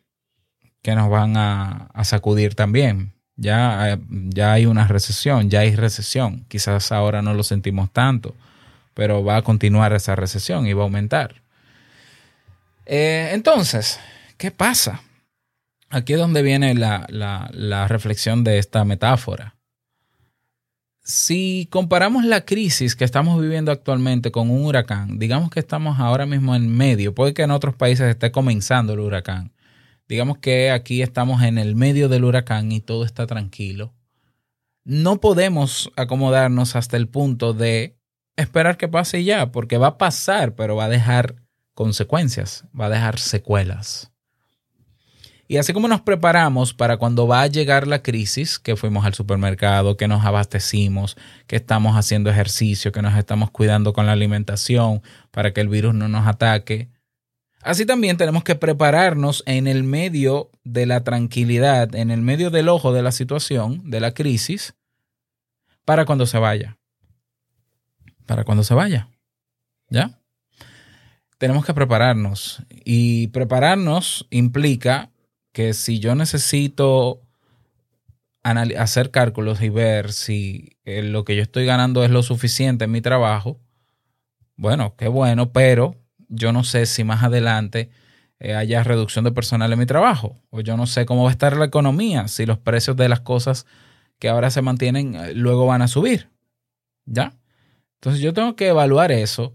que 0.84 0.94
nos 0.94 1.10
van 1.10 1.36
a, 1.36 1.88
a 1.94 2.04
sacudir 2.04 2.54
también. 2.54 3.13
Ya, 3.36 4.00
ya 4.10 4.54
hay 4.54 4.66
una 4.66 4.88
recesión, 4.88 5.50
ya 5.50 5.62
hay 5.62 5.76
recesión. 5.76 6.46
Quizás 6.48 6.92
ahora 6.92 7.22
no 7.22 7.34
lo 7.34 7.44
sentimos 7.44 7.92
tanto, 7.92 8.36
pero 8.94 9.24
va 9.24 9.38
a 9.38 9.42
continuar 9.42 9.94
esa 9.94 10.16
recesión 10.16 10.68
y 10.68 10.74
va 10.74 10.82
a 10.82 10.86
aumentar. 10.86 11.42
Eh, 12.86 13.32
entonces, 13.34 14.00
¿qué 14.38 14.52
pasa? 14.52 15.02
Aquí 15.90 16.14
es 16.14 16.20
donde 16.20 16.42
viene 16.42 16.74
la, 16.74 17.06
la, 17.10 17.50
la, 17.54 17.88
reflexión 17.88 18.44
de 18.44 18.58
esta 18.58 18.84
metáfora. 18.84 19.56
Si 21.04 21.68
comparamos 21.70 22.26
la 22.26 22.46
crisis 22.46 22.96
que 22.96 23.04
estamos 23.04 23.40
viviendo 23.40 23.72
actualmente 23.72 24.32
con 24.32 24.50
un 24.50 24.66
huracán, 24.66 25.20
digamos 25.20 25.50
que 25.50 25.60
estamos 25.60 26.00
ahora 26.00 26.26
mismo 26.26 26.56
en 26.56 26.76
medio, 26.76 27.14
puede 27.14 27.34
que 27.34 27.44
en 27.44 27.52
otros 27.52 27.76
países 27.76 28.10
esté 28.10 28.32
comenzando 28.32 28.94
el 28.94 29.02
huracán. 29.02 29.53
Digamos 30.14 30.38
que 30.38 30.70
aquí 30.70 31.02
estamos 31.02 31.42
en 31.42 31.58
el 31.58 31.76
medio 31.76 32.08
del 32.08 32.24
huracán 32.24 32.72
y 32.72 32.82
todo 32.82 33.04
está 33.04 33.26
tranquilo. 33.26 33.96
No 34.84 35.20
podemos 35.20 35.92
acomodarnos 35.96 36.76
hasta 36.76 36.98
el 36.98 37.08
punto 37.08 37.54
de 37.54 37.98
esperar 38.36 38.78
que 38.78 38.88
pase 38.88 39.24
ya, 39.24 39.52
porque 39.52 39.80
va 39.80 39.88
a 39.88 39.98
pasar, 39.98 40.54
pero 40.54 40.76
va 40.76 40.86
a 40.86 40.90
dejar 40.90 41.38
consecuencias, 41.74 42.64
va 42.80 42.86
a 42.86 42.90
dejar 42.90 43.18
secuelas. 43.18 44.12
Y 45.48 45.58
así 45.58 45.74
como 45.74 45.88
nos 45.88 46.02
preparamos 46.02 46.76
para 46.76 46.98
cuando 46.98 47.26
va 47.26 47.42
a 47.42 47.48
llegar 47.48 47.88
la 47.88 48.04
crisis, 48.04 48.60
que 48.60 48.76
fuimos 48.76 49.06
al 49.06 49.16
supermercado, 49.16 49.98
que 49.98 50.08
nos 50.08 50.24
abastecimos, 50.24 51.18
que 51.48 51.56
estamos 51.56 51.98
haciendo 51.98 52.30
ejercicio, 52.30 52.92
que 52.92 53.02
nos 53.02 53.18
estamos 53.18 53.50
cuidando 53.50 53.94
con 53.94 54.06
la 54.06 54.12
alimentación 54.12 55.02
para 55.32 55.54
que 55.54 55.62
el 55.62 55.70
virus 55.70 55.96
no 55.96 56.08
nos 56.08 56.28
ataque, 56.28 56.93
así 57.64 57.86
también 57.86 58.18
tenemos 58.18 58.44
que 58.44 58.56
prepararnos 58.56 59.44
en 59.46 59.68
el 59.68 59.84
medio 59.84 60.50
de 60.64 60.86
la 60.86 61.04
tranquilidad, 61.04 61.96
en 61.96 62.12
el 62.12 62.22
medio 62.22 62.50
del 62.50 62.70
ojo 62.70 62.94
de 62.94 63.02
la 63.02 63.12
situación, 63.12 63.90
de 63.90 64.00
la 64.00 64.14
crisis, 64.14 64.76
para 65.86 66.06
cuando 66.06 66.26
se 66.26 66.38
vaya. 66.38 66.78
Para 68.26 68.44
cuando 68.44 68.64
se 68.64 68.74
vaya. 68.74 69.10
¿Ya? 69.90 70.20
Tenemos 71.38 71.66
que 71.66 71.74
prepararnos. 71.74 72.64
Y 72.70 73.28
prepararnos 73.28 74.28
implica 74.30 75.12
que 75.52 75.74
si 75.74 76.00
yo 76.00 76.16
necesito 76.16 77.22
hacer 78.44 79.12
cálculos 79.12 79.62
y 79.62 79.70
ver 79.70 80.12
si 80.12 80.78
eh, 80.84 81.02
lo 81.02 81.24
que 81.24 81.36
yo 81.36 81.42
estoy 81.42 81.66
ganando 81.66 82.04
es 82.04 82.12
lo 82.12 82.24
suficiente 82.24 82.86
en 82.86 82.92
mi 82.92 83.02
trabajo, 83.02 83.60
bueno, 84.56 84.96
qué 84.98 85.08
bueno, 85.08 85.52
pero 85.52 85.96
yo 86.30 86.52
no 86.52 86.64
sé 86.64 86.86
si 86.86 87.04
más 87.04 87.24
adelante 87.24 87.90
eh, 88.40 88.56
haya 88.56 88.84
reducción 88.84 89.24
de 89.26 89.32
personal 89.32 89.72
en 89.72 89.80
mi 89.80 89.86
trabajo, 89.86 90.38
o 90.50 90.62
yo 90.62 90.78
no 90.78 90.88
sé 90.88 91.06
cómo 91.06 91.24
va 91.24 91.30
a 91.30 91.32
estar 91.32 91.56
la 91.56 91.66
economía, 91.66 92.28
si 92.28 92.46
los 92.46 92.58
precios 92.58 92.98
de 92.98 93.10
las 93.10 93.22
cosas 93.22 93.66
que 94.20 94.30
ahora 94.30 94.52
se 94.52 94.62
mantienen 94.62 95.16
eh, 95.16 95.34
luego 95.34 95.66
van 95.66 95.82
a 95.82 95.88
subir. 95.88 96.30
¿Ya? 97.06 97.34
Entonces 97.96 98.22
yo 98.22 98.34
tengo 98.34 98.56
que 98.56 98.68
evaluar 98.68 99.12
eso 99.12 99.54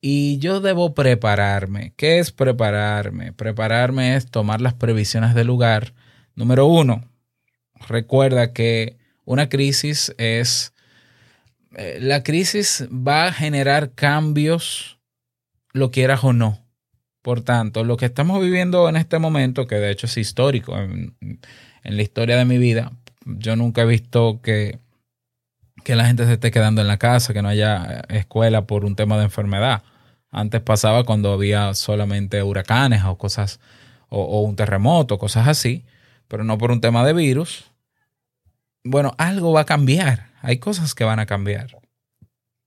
y 0.00 0.38
yo 0.38 0.60
debo 0.60 0.94
prepararme. 0.94 1.94
¿Qué 1.96 2.18
es 2.18 2.30
prepararme? 2.30 3.32
Prepararme 3.32 4.16
es 4.16 4.30
tomar 4.30 4.60
las 4.60 4.74
previsiones 4.74 5.34
del 5.34 5.46
lugar. 5.46 5.94
Número 6.34 6.66
uno, 6.66 7.08
recuerda 7.88 8.52
que 8.52 8.98
una 9.24 9.48
crisis 9.48 10.14
es... 10.18 10.74
Eh, 11.76 11.98
la 12.00 12.22
crisis 12.22 12.86
va 12.90 13.26
a 13.26 13.32
generar 13.32 13.92
cambios, 13.92 14.95
lo 15.76 15.90
quieras 15.90 16.24
o 16.24 16.32
no. 16.32 16.58
Por 17.22 17.42
tanto, 17.42 17.84
lo 17.84 17.96
que 17.96 18.06
estamos 18.06 18.40
viviendo 18.40 18.88
en 18.88 18.96
este 18.96 19.18
momento, 19.18 19.66
que 19.66 19.76
de 19.76 19.90
hecho 19.90 20.06
es 20.06 20.16
histórico 20.16 20.76
en, 20.78 21.16
la 21.82 22.02
historia 22.02 22.36
de 22.36 22.44
mi 22.44 22.58
vida, 22.58 22.92
yo 23.24 23.56
nunca 23.56 23.82
he 23.82 23.86
visto 23.86 24.40
que, 24.42 24.78
que 25.84 25.94
la 25.94 26.06
gente 26.06 26.24
se 26.26 26.34
esté 26.34 26.50
quedando 26.50 26.80
en 26.80 26.88
la 26.88 26.96
casa, 26.96 27.32
que 27.32 27.42
no 27.42 27.48
haya 27.48 28.04
escuela 28.08 28.66
por 28.66 28.84
un 28.84 28.96
tema 28.96 29.18
de 29.18 29.24
enfermedad. 29.24 29.82
Antes 30.30 30.60
pasaba 30.62 31.04
cuando 31.04 31.32
había 31.32 31.74
solamente 31.74 32.42
huracanes 32.42 33.04
o 33.04 33.16
cosas, 33.18 33.60
o, 34.08 34.40
un 34.40 34.56
terremoto, 34.56 35.18
cosas 35.18 35.46
así, 35.46 35.84
pero 36.28 36.42
no 36.42 36.58
por 36.58 36.70
un 36.70 36.80
tema 36.80 37.04
de 37.04 37.12
virus. 37.12 37.70
Bueno, 38.82 39.14
algo 39.18 39.52
va 39.52 39.62
a 39.62 39.66
cambiar. 39.66 40.30
Hay 40.42 40.58
cosas 40.58 40.94
que 40.94 41.04
van 41.04 41.18
a 41.18 41.26
cambiar. 41.26 41.78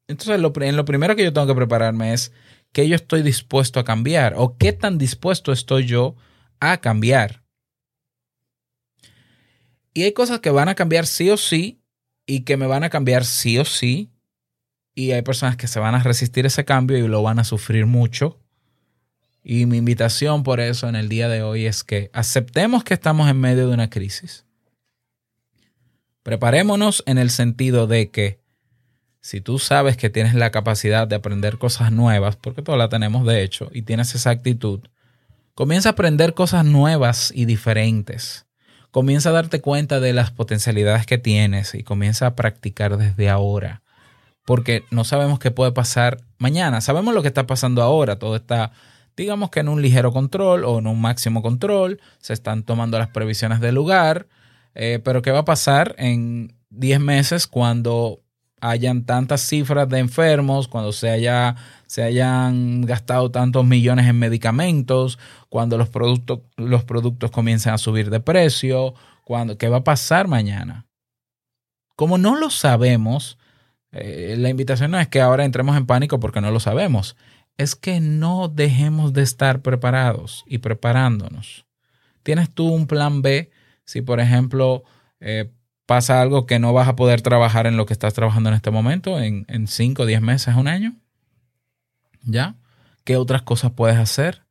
Entonces, 0.08 0.36
en 0.36 0.76
lo 0.76 0.86
primero 0.86 1.16
que 1.16 1.24
yo 1.24 1.34
tengo 1.34 1.48
que 1.48 1.56
prepararme 1.56 2.14
es 2.14 2.34
qué 2.72 2.88
yo 2.88 2.96
estoy 2.96 3.22
dispuesto 3.22 3.80
a 3.80 3.86
cambiar 3.86 4.34
o 4.38 4.58
qué 4.58 4.74
tan 4.74 4.98
dispuesto 4.98 5.52
estoy 5.52 5.86
yo 5.86 6.16
a 6.60 6.78
cambiar. 6.82 7.44
Y 9.94 10.04
hay 10.04 10.14
cosas 10.14 10.40
que 10.40 10.50
van 10.50 10.70
a 10.70 10.76
cambiar 10.76 11.08
sí 11.08 11.30
o 11.30 11.38
sí 11.38 11.82
y 12.26 12.42
que 12.42 12.58
me 12.58 12.68
van 12.68 12.84
a 12.84 12.90
cambiar 12.90 13.26
sí 13.26 13.58
o 13.58 13.66
sí. 13.66 14.12
Y 14.94 15.12
hay 15.12 15.22
personas 15.22 15.58
que 15.58 15.68
se 15.68 15.80
van 15.80 15.96
a 15.96 16.04
resistir 16.04 16.46
ese 16.46 16.66
cambio 16.66 16.98
y 16.98 17.08
lo 17.08 17.24
van 17.24 17.40
a 17.40 17.44
sufrir 17.44 17.86
mucho. 17.86 18.40
Y 19.44 19.66
mi 19.66 19.78
invitación 19.78 20.44
por 20.44 20.60
eso 20.60 20.88
en 20.88 20.96
el 20.96 21.10
día 21.10 21.30
de 21.30 21.42
hoy 21.42 21.66
es 21.66 21.84
que 21.84 22.10
aceptemos 22.14 22.84
que 22.84 22.94
estamos 22.94 23.30
en 23.30 23.40
medio 23.40 23.68
de 23.68 23.74
una 23.74 23.90
crisis. 23.90 24.46
Preparémonos 26.24 27.04
en 27.08 27.18
el 27.18 27.30
sentido 27.30 27.88
de 27.88 28.12
que 28.12 28.39
si 29.22 29.42
tú 29.42 29.60
sabes 29.60 29.98
que 29.98 30.10
tienes 30.10 30.34
la 30.34 30.52
capacidad 30.52 31.08
de 31.08 31.16
aprender 31.16 31.58
cosas 31.58 31.92
nuevas, 31.92 32.36
porque 32.36 32.62
todas 32.62 32.80
la 32.80 32.90
tenemos 32.90 33.26
de 33.26 33.44
hecho, 33.44 33.70
y 33.74 33.82
tienes 33.82 34.16
esa 34.16 34.30
actitud, 34.30 34.82
comienza 35.54 35.90
a 35.90 35.92
aprender 35.92 36.34
cosas 36.34 36.66
nuevas 36.66 37.32
y 37.36 37.46
diferentes. 37.46 38.46
Comienza 38.92 39.30
a 39.30 39.34
darte 39.34 39.62
cuenta 39.62 40.00
de 40.00 40.14
las 40.14 40.32
potencialidades 40.32 41.06
que 41.06 41.18
tienes 41.18 41.76
y 41.76 41.84
comienza 41.84 42.26
a 42.26 42.36
practicar 42.36 42.98
desde 42.98 43.30
ahora. 43.30 43.84
Porque 44.46 44.84
no 44.90 45.04
sabemos 45.04 45.38
qué 45.38 45.52
puede 45.52 45.72
pasar 45.72 46.22
mañana. 46.40 46.82
Sabemos 46.82 47.14
lo 47.14 47.22
que 47.22 47.28
está 47.28 47.46
pasando 47.46 47.84
ahora. 47.84 48.18
Todo 48.18 48.36
está, 48.36 48.72
digamos 49.16 49.52
que 49.52 49.60
en 49.60 49.70
un 49.70 49.84
ligero 49.84 50.12
control 50.12 50.66
o 50.66 50.80
en 50.80 50.88
un 50.88 51.00
máximo 51.00 51.44
control. 51.44 52.00
Se 52.18 52.34
están 52.34 52.64
tomando 52.64 52.98
las 52.98 53.10
previsiones 53.10 53.60
del 53.60 53.76
lugar. 53.76 54.28
Eh, 54.74 55.00
pero 55.04 55.22
¿qué 55.22 55.32
va 55.32 55.40
a 55.40 55.46
pasar 55.46 55.94
en 56.00 56.56
10 56.72 57.00
meses 57.00 57.46
cuando 57.46 58.24
hayan 58.62 59.06
tantas 59.06 59.42
cifras 59.42 59.88
de 59.90 60.00
enfermos, 60.00 60.68
cuando 60.68 60.92
se, 60.92 61.10
haya, 61.10 61.56
se 61.88 62.04
hayan 62.04 62.82
gastado 62.82 63.32
tantos 63.32 63.66
millones 63.66 64.08
en 64.08 64.20
medicamentos, 64.20 65.20
cuando 65.50 65.78
los 65.78 65.90
productos, 65.90 66.40
los 66.58 66.84
productos 66.84 67.32
comiencen 67.32 67.74
a 67.74 67.78
subir 67.78 68.10
de 68.10 68.20
precio, 68.20 68.94
cuando, 69.24 69.58
¿qué 69.58 69.70
va 69.70 69.78
a 69.78 69.84
pasar 69.84 70.28
mañana? 70.28 70.88
Como 71.96 72.18
no 72.18 72.38
lo 72.38 72.50
sabemos, 72.50 73.38
eh, 73.92 74.36
la 74.38 74.50
invitación 74.50 74.92
no 74.92 75.00
es 75.00 75.08
que 75.08 75.22
ahora 75.22 75.46
entremos 75.46 75.76
en 75.76 75.86
pánico 75.86 76.20
porque 76.20 76.42
no 76.42 76.52
lo 76.52 76.60
sabemos, 76.60 77.16
es 77.58 77.76
que 77.76 78.00
no 78.00 78.48
dejemos 78.48 79.14
de 79.14 79.22
estar 79.22 79.62
preparados 79.62 80.46
y 80.48 80.60
preparándonos. 80.60 81.66
¿Tienes 82.24 82.50
tú 82.50 82.70
un 82.70 82.88
plan 82.88 83.22
B 83.22 83.52
si, 83.84 84.02
por 84.02 84.20
ejemplo, 84.20 84.84
eh, 85.20 85.52
pasa 85.90 86.22
algo 86.22 86.46
que 86.46 86.60
no 86.60 86.72
vas 86.72 86.88
a 86.88 86.96
poder 86.96 87.24
trabajar 87.24 87.66
en 87.66 87.76
lo 87.76 87.88
que 87.88 87.94
estás 87.94 88.14
trabajando 88.14 88.50
en 88.50 88.56
este 88.56 88.70
momento, 88.70 89.20
en 89.20 89.68
5, 89.68 90.06
10 90.06 90.22
meses, 90.22 90.54
un 90.54 90.68
año. 90.68 90.94
¿Ya? 92.22 92.58
¿Qué 93.04 93.18
otras 93.18 93.42
cosas 93.42 93.72
puedes 93.72 93.98
hacer? 93.98 94.44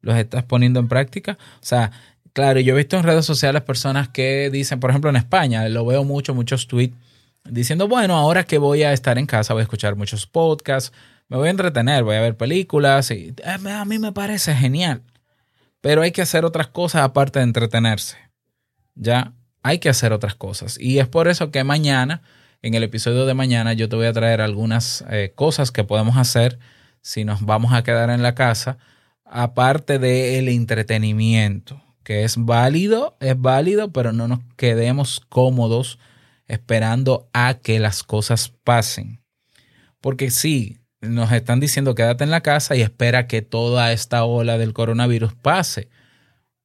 ¿Los 0.00 0.16
estás 0.16 0.42
poniendo 0.42 0.80
en 0.80 0.88
práctica? 0.88 1.38
O 1.38 1.64
sea, 1.64 1.92
claro, 2.32 2.58
yo 2.58 2.74
he 2.74 2.76
visto 2.76 2.96
en 2.96 3.04
redes 3.04 3.24
sociales 3.24 3.62
personas 3.62 4.08
que 4.08 4.50
dicen, 4.50 4.80
por 4.80 4.90
ejemplo 4.90 5.08
en 5.08 5.14
España, 5.14 5.68
lo 5.68 5.86
veo 5.86 6.02
mucho, 6.02 6.34
muchos 6.34 6.66
tweets, 6.66 6.96
diciendo, 7.44 7.86
bueno, 7.86 8.16
ahora 8.16 8.42
que 8.42 8.58
voy 8.58 8.82
a 8.82 8.92
estar 8.92 9.18
en 9.18 9.26
casa, 9.26 9.54
voy 9.54 9.60
a 9.60 9.62
escuchar 9.62 9.94
muchos 9.94 10.26
podcasts, 10.26 10.92
me 11.28 11.36
voy 11.36 11.46
a 11.46 11.52
entretener, 11.52 12.02
voy 12.02 12.16
a 12.16 12.22
ver 12.22 12.36
películas, 12.36 13.12
y 13.12 13.32
eh, 13.36 13.70
a 13.70 13.84
mí 13.84 14.00
me 14.00 14.10
parece 14.10 14.52
genial. 14.52 15.02
Pero 15.80 16.02
hay 16.02 16.10
que 16.10 16.22
hacer 16.22 16.44
otras 16.44 16.66
cosas 16.66 17.02
aparte 17.02 17.38
de 17.38 17.44
entretenerse. 17.44 18.16
¿Ya? 18.96 19.32
Hay 19.62 19.78
que 19.78 19.88
hacer 19.88 20.12
otras 20.12 20.34
cosas. 20.34 20.78
Y 20.78 20.98
es 20.98 21.08
por 21.08 21.28
eso 21.28 21.50
que 21.50 21.64
mañana, 21.64 22.22
en 22.62 22.74
el 22.74 22.82
episodio 22.82 23.26
de 23.26 23.34
mañana, 23.34 23.72
yo 23.72 23.88
te 23.88 23.96
voy 23.96 24.06
a 24.06 24.12
traer 24.12 24.40
algunas 24.40 25.04
eh, 25.10 25.32
cosas 25.34 25.70
que 25.70 25.84
podemos 25.84 26.16
hacer 26.16 26.58
si 27.00 27.24
nos 27.24 27.42
vamos 27.42 27.72
a 27.72 27.82
quedar 27.82 28.10
en 28.10 28.22
la 28.22 28.34
casa, 28.34 28.78
aparte 29.24 29.98
del 29.98 30.48
entretenimiento, 30.48 31.82
que 32.04 32.24
es 32.24 32.36
válido, 32.36 33.16
es 33.20 33.40
válido, 33.40 33.92
pero 33.92 34.12
no 34.12 34.28
nos 34.28 34.40
quedemos 34.56 35.20
cómodos 35.28 35.98
esperando 36.46 37.28
a 37.32 37.54
que 37.54 37.80
las 37.80 38.02
cosas 38.02 38.52
pasen. 38.62 39.20
Porque 40.00 40.30
sí, 40.30 40.78
nos 41.00 41.32
están 41.32 41.58
diciendo 41.60 41.94
quédate 41.94 42.24
en 42.24 42.30
la 42.30 42.42
casa 42.42 42.76
y 42.76 42.82
espera 42.82 43.26
que 43.26 43.42
toda 43.42 43.92
esta 43.92 44.24
ola 44.24 44.58
del 44.58 44.72
coronavirus 44.72 45.34
pase 45.34 45.88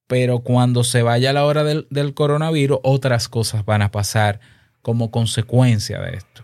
pero 0.08 0.39
cuando 0.39 0.86
se 0.86 1.04
vaya 1.04 1.34
la 1.34 1.46
hora 1.46 1.63
del, 1.65 2.13
coronavirus, 2.13 2.80
otras 2.84 3.28
cosas 3.28 3.65
van 3.65 3.82
a 3.82 3.91
pasar 3.91 4.39
como 4.82 5.12
consecuencia 5.12 6.00
de 6.00 6.15
esto. 6.15 6.43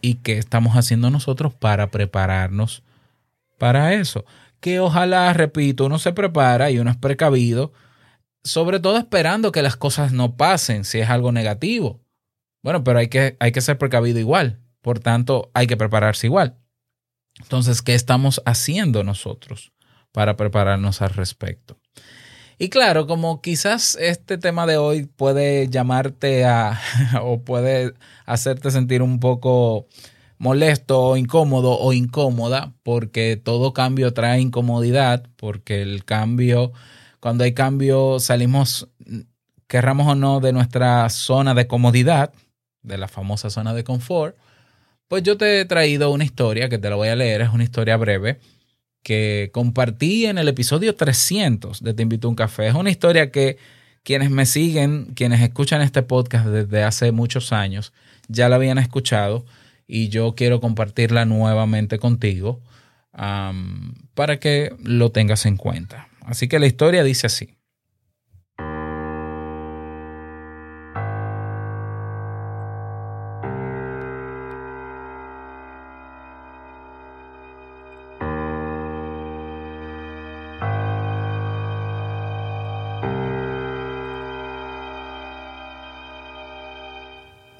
¿Y 0.00 0.14
qué 0.14 0.38
estamos 0.38 0.74
haciendo 0.76 1.10
nosotros 1.10 1.54
para 1.54 1.90
prepararnos 1.90 2.82
para 3.58 3.94
eso? 3.94 4.24
Que 4.60 4.78
ojalá, 4.78 5.32
repito, 5.32 5.86
uno 5.86 5.98
se 5.98 6.12
prepara 6.12 6.70
y 6.70 6.78
uno 6.78 6.90
es 6.90 6.96
precavido, 6.96 7.72
sobre 8.44 8.78
todo 8.78 8.96
esperando 8.96 9.50
que 9.50 9.62
las 9.62 9.76
cosas 9.76 10.12
no 10.12 10.36
pasen 10.36 10.84
si 10.84 11.00
es 11.00 11.10
algo 11.10 11.32
negativo. 11.32 12.00
Bueno, 12.62 12.84
pero 12.84 13.00
hay 13.00 13.08
que, 13.08 13.36
hay 13.40 13.50
que 13.50 13.60
ser 13.60 13.76
precavido 13.76 14.20
igual, 14.20 14.60
por 14.82 15.00
tanto 15.00 15.50
hay 15.52 15.66
que 15.66 15.76
prepararse 15.76 16.28
igual. 16.28 16.58
Entonces, 17.40 17.82
¿qué 17.82 17.94
estamos 17.94 18.40
haciendo 18.44 19.02
nosotros 19.02 19.72
para 20.12 20.36
prepararnos 20.36 21.02
al 21.02 21.10
respecto? 21.10 21.81
Y 22.58 22.68
claro, 22.68 23.06
como 23.06 23.40
quizás 23.40 23.96
este 24.00 24.38
tema 24.38 24.66
de 24.66 24.76
hoy 24.76 25.06
puede 25.06 25.68
llamarte 25.68 26.44
a 26.44 26.80
o 27.22 27.40
puede 27.42 27.94
hacerte 28.26 28.70
sentir 28.70 29.02
un 29.02 29.20
poco 29.20 29.86
molesto 30.38 31.00
o 31.00 31.16
incómodo 31.16 31.78
o 31.78 31.92
incómoda, 31.92 32.72
porque 32.82 33.36
todo 33.36 33.72
cambio 33.72 34.12
trae 34.12 34.40
incomodidad, 34.40 35.24
porque 35.36 35.82
el 35.82 36.04
cambio, 36.04 36.72
cuando 37.20 37.44
hay 37.44 37.54
cambio 37.54 38.18
salimos, 38.18 38.88
querramos 39.68 40.08
o 40.08 40.14
no, 40.14 40.40
de 40.40 40.52
nuestra 40.52 41.08
zona 41.10 41.54
de 41.54 41.66
comodidad, 41.66 42.32
de 42.82 42.98
la 42.98 43.08
famosa 43.08 43.50
zona 43.50 43.72
de 43.72 43.84
confort, 43.84 44.36
pues 45.08 45.22
yo 45.22 45.36
te 45.36 45.60
he 45.60 45.64
traído 45.64 46.10
una 46.10 46.24
historia 46.24 46.68
que 46.68 46.78
te 46.78 46.90
la 46.90 46.96
voy 46.96 47.08
a 47.08 47.16
leer, 47.16 47.42
es 47.42 47.50
una 47.50 47.64
historia 47.64 47.96
breve 47.96 48.40
que 49.02 49.50
compartí 49.52 50.26
en 50.26 50.38
el 50.38 50.48
episodio 50.48 50.94
300 50.94 51.82
de 51.82 51.94
Te 51.94 52.02
invito 52.02 52.28
a 52.28 52.30
un 52.30 52.36
café. 52.36 52.68
Es 52.68 52.74
una 52.74 52.90
historia 52.90 53.30
que 53.30 53.58
quienes 54.02 54.30
me 54.30 54.46
siguen, 54.46 55.12
quienes 55.14 55.40
escuchan 55.40 55.80
este 55.80 56.02
podcast 56.02 56.46
desde 56.46 56.82
hace 56.82 57.12
muchos 57.12 57.52
años, 57.52 57.92
ya 58.28 58.48
la 58.48 58.56
habían 58.56 58.78
escuchado 58.78 59.44
y 59.86 60.08
yo 60.08 60.34
quiero 60.34 60.60
compartirla 60.60 61.24
nuevamente 61.24 61.98
contigo 61.98 62.60
para 63.12 64.38
que 64.40 64.74
lo 64.82 65.12
tengas 65.12 65.46
en 65.46 65.56
cuenta. 65.56 66.08
Así 66.22 66.48
que 66.48 66.58
la 66.58 66.66
historia 66.66 67.04
dice 67.04 67.26
así. 67.26 67.54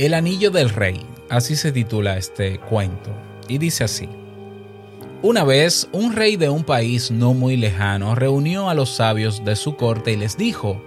El 0.03 0.15
Anillo 0.15 0.51
del 0.51 0.69
Rey, 0.69 1.01
así 1.31 1.55
se 1.55 1.71
titula 1.71 2.19
este 2.19 2.59
cuento, 2.59 3.13
y 3.47 3.59
dice 3.59 3.85
así. 3.85 4.09
Una 5.23 5.45
vez, 5.45 5.89
un 5.93 6.13
rey 6.13 6.35
de 6.35 6.49
un 6.49 6.65
país 6.65 7.13
no 7.13 7.35
muy 7.35 7.57
lejano 7.57 8.17
reunió 8.17 8.69
a 8.69 8.75
los 8.75 8.91
sabios 8.91 9.45
de 9.45 9.55
su 9.55 9.77
corte 9.77 10.11
y 10.11 10.17
les 10.17 10.37
dijo, 10.37 10.83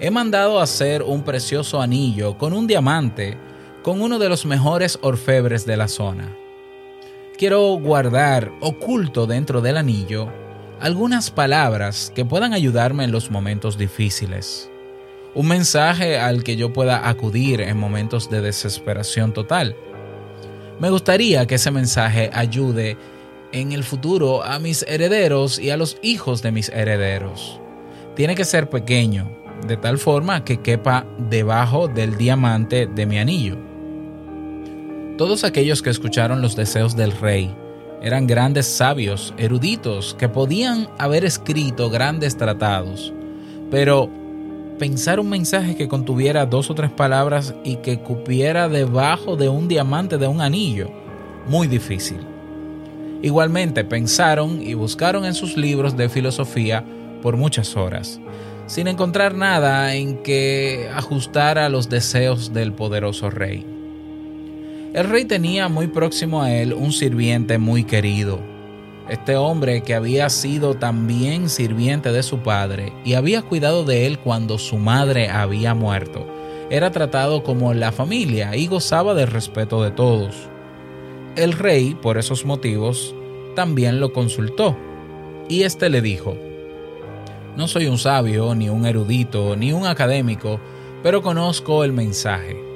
He 0.00 0.10
mandado 0.10 0.58
hacer 0.58 1.04
un 1.04 1.22
precioso 1.22 1.80
anillo 1.80 2.38
con 2.38 2.52
un 2.52 2.66
diamante, 2.66 3.38
con 3.84 4.02
uno 4.02 4.18
de 4.18 4.28
los 4.28 4.44
mejores 4.44 4.98
orfebres 5.00 5.64
de 5.64 5.76
la 5.76 5.86
zona. 5.86 6.36
Quiero 7.38 7.74
guardar 7.74 8.50
oculto 8.60 9.28
dentro 9.28 9.60
del 9.60 9.76
anillo 9.76 10.28
algunas 10.80 11.30
palabras 11.30 12.10
que 12.16 12.24
puedan 12.24 12.52
ayudarme 12.52 13.04
en 13.04 13.12
los 13.12 13.30
momentos 13.30 13.78
difíciles 13.78 14.69
un 15.34 15.48
mensaje 15.48 16.18
al 16.18 16.42
que 16.42 16.56
yo 16.56 16.72
pueda 16.72 17.08
acudir 17.08 17.60
en 17.60 17.78
momentos 17.78 18.30
de 18.30 18.40
desesperación 18.40 19.32
total. 19.32 19.76
Me 20.80 20.90
gustaría 20.90 21.46
que 21.46 21.56
ese 21.56 21.70
mensaje 21.70 22.30
ayude 22.32 22.96
en 23.52 23.72
el 23.72 23.84
futuro 23.84 24.42
a 24.44 24.58
mis 24.58 24.84
herederos 24.88 25.58
y 25.58 25.70
a 25.70 25.76
los 25.76 25.98
hijos 26.02 26.42
de 26.42 26.52
mis 26.52 26.68
herederos. 26.70 27.60
Tiene 28.16 28.34
que 28.34 28.44
ser 28.44 28.68
pequeño, 28.68 29.30
de 29.66 29.76
tal 29.76 29.98
forma 29.98 30.44
que 30.44 30.60
quepa 30.60 31.06
debajo 31.18 31.88
del 31.88 32.16
diamante 32.16 32.86
de 32.86 33.06
mi 33.06 33.18
anillo. 33.18 33.56
Todos 35.16 35.44
aquellos 35.44 35.82
que 35.82 35.90
escucharon 35.90 36.40
los 36.40 36.56
deseos 36.56 36.96
del 36.96 37.12
rey 37.12 37.54
eran 38.02 38.26
grandes 38.26 38.66
sabios, 38.66 39.34
eruditos, 39.36 40.14
que 40.18 40.28
podían 40.28 40.88
haber 40.98 41.24
escrito 41.24 41.90
grandes 41.90 42.38
tratados, 42.38 43.12
pero 43.70 44.10
pensar 44.80 45.20
un 45.20 45.28
mensaje 45.28 45.76
que 45.76 45.88
contuviera 45.88 46.46
dos 46.46 46.70
o 46.70 46.74
tres 46.74 46.90
palabras 46.90 47.54
y 47.64 47.76
que 47.76 47.98
cupiera 47.98 48.66
debajo 48.70 49.36
de 49.36 49.50
un 49.50 49.68
diamante 49.68 50.16
de 50.16 50.26
un 50.26 50.40
anillo, 50.40 50.90
muy 51.46 51.68
difícil. 51.68 52.16
Igualmente 53.20 53.84
pensaron 53.84 54.62
y 54.62 54.72
buscaron 54.72 55.26
en 55.26 55.34
sus 55.34 55.58
libros 55.58 55.98
de 55.98 56.08
filosofía 56.08 56.82
por 57.20 57.36
muchas 57.36 57.76
horas, 57.76 58.22
sin 58.66 58.88
encontrar 58.88 59.34
nada 59.34 59.94
en 59.94 60.22
que 60.22 60.88
ajustara 60.94 61.68
los 61.68 61.90
deseos 61.90 62.54
del 62.54 62.72
poderoso 62.72 63.28
rey. 63.28 63.66
El 64.94 65.10
rey 65.10 65.26
tenía 65.26 65.68
muy 65.68 65.88
próximo 65.88 66.40
a 66.40 66.54
él 66.54 66.72
un 66.72 66.92
sirviente 66.92 67.58
muy 67.58 67.84
querido. 67.84 68.49
Este 69.10 69.34
hombre 69.34 69.82
que 69.82 69.94
había 69.94 70.30
sido 70.30 70.74
también 70.74 71.48
sirviente 71.48 72.12
de 72.12 72.22
su 72.22 72.38
padre 72.38 72.92
y 73.04 73.14
había 73.14 73.42
cuidado 73.42 73.84
de 73.84 74.06
él 74.06 74.20
cuando 74.20 74.56
su 74.56 74.78
madre 74.78 75.28
había 75.28 75.74
muerto, 75.74 76.24
era 76.70 76.92
tratado 76.92 77.42
como 77.42 77.74
la 77.74 77.90
familia 77.90 78.54
y 78.54 78.68
gozaba 78.68 79.14
del 79.14 79.26
respeto 79.26 79.82
de 79.82 79.90
todos. 79.90 80.48
El 81.34 81.54
rey, 81.54 81.96
por 82.00 82.18
esos 82.18 82.44
motivos, 82.44 83.12
también 83.56 83.98
lo 83.98 84.12
consultó, 84.12 84.76
y 85.48 85.64
éste 85.64 85.90
le 85.90 86.00
dijo, 86.02 86.36
No 87.56 87.66
soy 87.66 87.88
un 87.88 87.98
sabio, 87.98 88.54
ni 88.54 88.68
un 88.68 88.86
erudito, 88.86 89.56
ni 89.56 89.72
un 89.72 89.86
académico, 89.86 90.60
pero 91.02 91.20
conozco 91.20 91.82
el 91.82 91.92
mensaje 91.92 92.70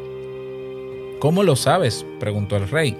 ¿Cómo 1.24 1.42
lo 1.42 1.56
sabes? 1.56 2.04
preguntó 2.20 2.56
el 2.56 2.68
rey. 2.68 2.94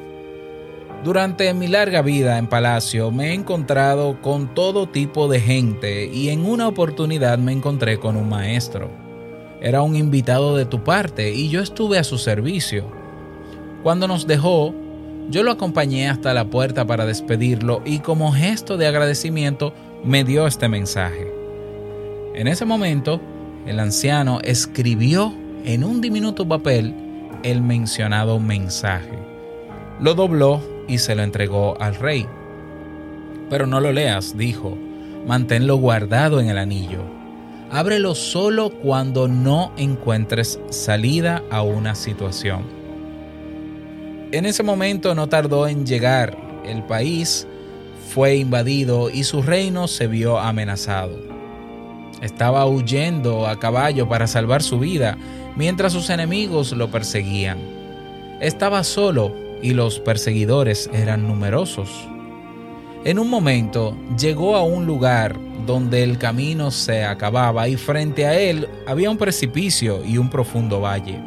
Durante 1.04 1.52
mi 1.52 1.68
larga 1.68 2.00
vida 2.00 2.38
en 2.38 2.46
palacio 2.46 3.10
me 3.10 3.28
he 3.28 3.34
encontrado 3.34 4.22
con 4.22 4.54
todo 4.54 4.88
tipo 4.88 5.28
de 5.28 5.38
gente 5.38 6.06
y 6.06 6.30
en 6.30 6.46
una 6.46 6.66
oportunidad 6.66 7.36
me 7.36 7.52
encontré 7.52 7.98
con 7.98 8.16
un 8.16 8.30
maestro. 8.30 8.90
Era 9.60 9.82
un 9.82 9.96
invitado 9.96 10.56
de 10.56 10.64
tu 10.64 10.82
parte 10.82 11.30
y 11.30 11.50
yo 11.50 11.60
estuve 11.60 11.98
a 11.98 12.04
su 12.04 12.16
servicio. 12.16 12.90
Cuando 13.82 14.08
nos 14.08 14.26
dejó, 14.26 14.74
yo 15.28 15.42
lo 15.42 15.50
acompañé 15.50 16.08
hasta 16.08 16.32
la 16.32 16.46
puerta 16.46 16.86
para 16.86 17.04
despedirlo 17.04 17.82
y 17.84 17.98
como 17.98 18.32
gesto 18.32 18.78
de 18.78 18.86
agradecimiento 18.86 19.74
me 20.04 20.24
dio 20.24 20.46
este 20.46 20.70
mensaje. 20.70 21.30
En 22.34 22.48
ese 22.48 22.64
momento, 22.64 23.20
el 23.66 23.78
anciano 23.78 24.40
escribió 24.40 25.34
en 25.66 25.84
un 25.84 26.00
diminuto 26.00 26.48
papel 26.48 26.94
el 27.42 27.60
mencionado 27.60 28.40
mensaje. 28.40 29.18
Lo 30.00 30.14
dobló 30.14 30.73
y 30.88 30.98
se 30.98 31.14
lo 31.14 31.22
entregó 31.22 31.80
al 31.80 31.94
rey. 31.94 32.26
Pero 33.50 33.66
no 33.66 33.80
lo 33.80 33.92
leas, 33.92 34.36
dijo, 34.36 34.76
manténlo 35.26 35.76
guardado 35.76 36.40
en 36.40 36.48
el 36.48 36.58
anillo. 36.58 37.02
Ábrelo 37.70 38.14
solo 38.14 38.70
cuando 38.70 39.26
no 39.26 39.72
encuentres 39.76 40.60
salida 40.70 41.42
a 41.50 41.62
una 41.62 41.94
situación. 41.94 42.62
En 44.32 44.46
ese 44.46 44.62
momento 44.62 45.14
no 45.14 45.28
tardó 45.28 45.66
en 45.66 45.86
llegar. 45.86 46.36
El 46.64 46.82
país 46.84 47.46
fue 48.12 48.36
invadido 48.36 49.10
y 49.10 49.24
su 49.24 49.42
reino 49.42 49.88
se 49.88 50.06
vio 50.06 50.38
amenazado. 50.38 51.18
Estaba 52.22 52.66
huyendo 52.66 53.46
a 53.46 53.58
caballo 53.58 54.08
para 54.08 54.26
salvar 54.26 54.62
su 54.62 54.78
vida 54.78 55.18
mientras 55.56 55.92
sus 55.92 56.10
enemigos 56.10 56.72
lo 56.72 56.90
perseguían. 56.90 57.58
Estaba 58.40 58.82
solo 58.84 59.43
y 59.62 59.72
los 59.72 60.00
perseguidores 60.00 60.90
eran 60.92 61.26
numerosos. 61.26 62.08
En 63.04 63.18
un 63.18 63.28
momento 63.28 63.96
llegó 64.18 64.56
a 64.56 64.62
un 64.62 64.86
lugar 64.86 65.36
donde 65.66 66.02
el 66.02 66.16
camino 66.18 66.70
se 66.70 67.04
acababa 67.04 67.68
y 67.68 67.76
frente 67.76 68.26
a 68.26 68.38
él 68.38 68.68
había 68.86 69.10
un 69.10 69.18
precipicio 69.18 70.02
y 70.04 70.16
un 70.16 70.30
profundo 70.30 70.80
valle. 70.80 71.18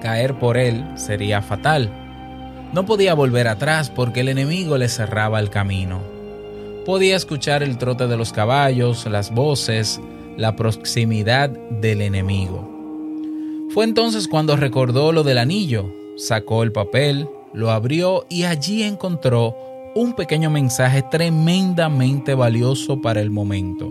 Caer 0.00 0.38
por 0.38 0.56
él 0.56 0.84
sería 0.96 1.42
fatal. 1.42 1.90
No 2.72 2.86
podía 2.86 3.14
volver 3.14 3.48
atrás 3.48 3.90
porque 3.90 4.20
el 4.20 4.28
enemigo 4.28 4.78
le 4.78 4.88
cerraba 4.88 5.38
el 5.38 5.50
camino. 5.50 6.00
Podía 6.84 7.16
escuchar 7.16 7.62
el 7.62 7.78
trote 7.78 8.06
de 8.08 8.16
los 8.16 8.32
caballos, 8.32 9.06
las 9.06 9.32
voces, 9.32 10.00
la 10.36 10.56
proximidad 10.56 11.50
del 11.50 12.00
enemigo. 12.00 12.68
Fue 13.70 13.84
entonces 13.84 14.26
cuando 14.26 14.56
recordó 14.56 15.12
lo 15.12 15.22
del 15.22 15.38
anillo, 15.38 15.92
sacó 16.20 16.62
el 16.62 16.70
papel, 16.70 17.28
lo 17.54 17.70
abrió 17.70 18.26
y 18.28 18.44
allí 18.44 18.82
encontró 18.82 19.56
un 19.94 20.14
pequeño 20.14 20.50
mensaje 20.50 21.02
tremendamente 21.10 22.34
valioso 22.34 23.00
para 23.00 23.20
el 23.20 23.30
momento. 23.30 23.90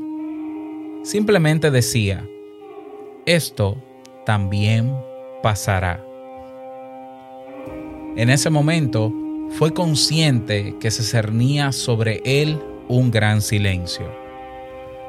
Simplemente 1.03 1.71
decía, 1.71 2.25
esto 3.25 3.77
también 4.25 4.95
pasará. 5.41 6.05
En 8.15 8.29
ese 8.29 8.49
momento 8.49 9.11
fue 9.49 9.73
consciente 9.73 10.75
que 10.79 10.91
se 10.91 11.03
cernía 11.03 11.71
sobre 11.71 12.21
él 12.23 12.61
un 12.87 13.11
gran 13.11 13.41
silencio. 13.41 14.05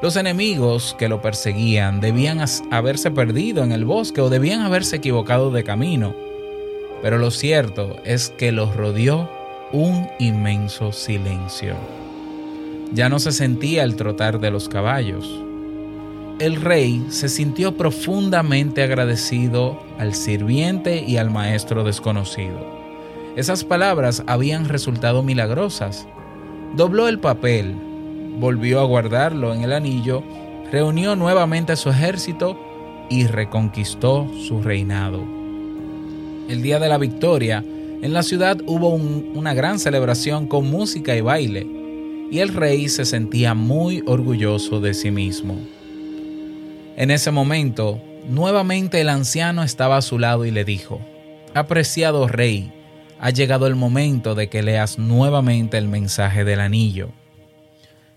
Los 0.02 0.16
enemigos 0.16 0.96
que 0.98 1.08
lo 1.08 1.20
perseguían 1.20 2.00
debían 2.00 2.42
haberse 2.70 3.10
perdido 3.10 3.62
en 3.62 3.72
el 3.72 3.84
bosque 3.84 4.22
o 4.22 4.30
debían 4.30 4.62
haberse 4.62 4.96
equivocado 4.96 5.50
de 5.50 5.64
camino. 5.64 6.29
Pero 7.02 7.18
lo 7.18 7.30
cierto 7.30 7.96
es 8.04 8.30
que 8.30 8.52
los 8.52 8.76
rodeó 8.76 9.30
un 9.72 10.08
inmenso 10.18 10.92
silencio. 10.92 11.74
Ya 12.92 13.08
no 13.08 13.18
se 13.18 13.32
sentía 13.32 13.84
el 13.84 13.96
trotar 13.96 14.40
de 14.40 14.50
los 14.50 14.68
caballos. 14.68 15.44
El 16.40 16.56
rey 16.56 17.04
se 17.10 17.28
sintió 17.28 17.76
profundamente 17.76 18.82
agradecido 18.82 19.80
al 19.98 20.14
sirviente 20.14 21.04
y 21.06 21.18
al 21.18 21.30
maestro 21.30 21.84
desconocido. 21.84 22.58
Esas 23.36 23.62
palabras 23.62 24.24
habían 24.26 24.68
resultado 24.68 25.22
milagrosas. 25.22 26.08
Dobló 26.74 27.08
el 27.08 27.20
papel, 27.20 27.76
volvió 28.38 28.80
a 28.80 28.84
guardarlo 28.84 29.54
en 29.54 29.62
el 29.62 29.72
anillo, 29.72 30.22
reunió 30.72 31.14
nuevamente 31.14 31.72
a 31.72 31.76
su 31.76 31.90
ejército 31.90 32.58
y 33.08 33.26
reconquistó 33.26 34.28
su 34.46 34.62
reinado. 34.62 35.39
El 36.50 36.62
día 36.62 36.80
de 36.80 36.88
la 36.88 36.98
victoria, 36.98 37.64
en 38.02 38.12
la 38.12 38.24
ciudad 38.24 38.58
hubo 38.66 38.88
una 38.88 39.54
gran 39.54 39.78
celebración 39.78 40.48
con 40.48 40.68
música 40.68 41.14
y 41.14 41.20
baile, 41.20 41.64
y 42.28 42.40
el 42.40 42.48
rey 42.48 42.88
se 42.88 43.04
sentía 43.04 43.54
muy 43.54 44.02
orgulloso 44.04 44.80
de 44.80 44.92
sí 44.92 45.12
mismo. 45.12 45.56
En 46.96 47.12
ese 47.12 47.30
momento, 47.30 48.02
nuevamente 48.28 49.00
el 49.00 49.10
anciano 49.10 49.62
estaba 49.62 49.98
a 49.98 50.02
su 50.02 50.18
lado 50.18 50.44
y 50.44 50.50
le 50.50 50.64
dijo, 50.64 51.00
Apreciado 51.54 52.26
rey, 52.26 52.72
ha 53.20 53.30
llegado 53.30 53.68
el 53.68 53.76
momento 53.76 54.34
de 54.34 54.48
que 54.48 54.64
leas 54.64 54.98
nuevamente 54.98 55.78
el 55.78 55.86
mensaje 55.86 56.42
del 56.42 56.58
anillo. 56.58 57.12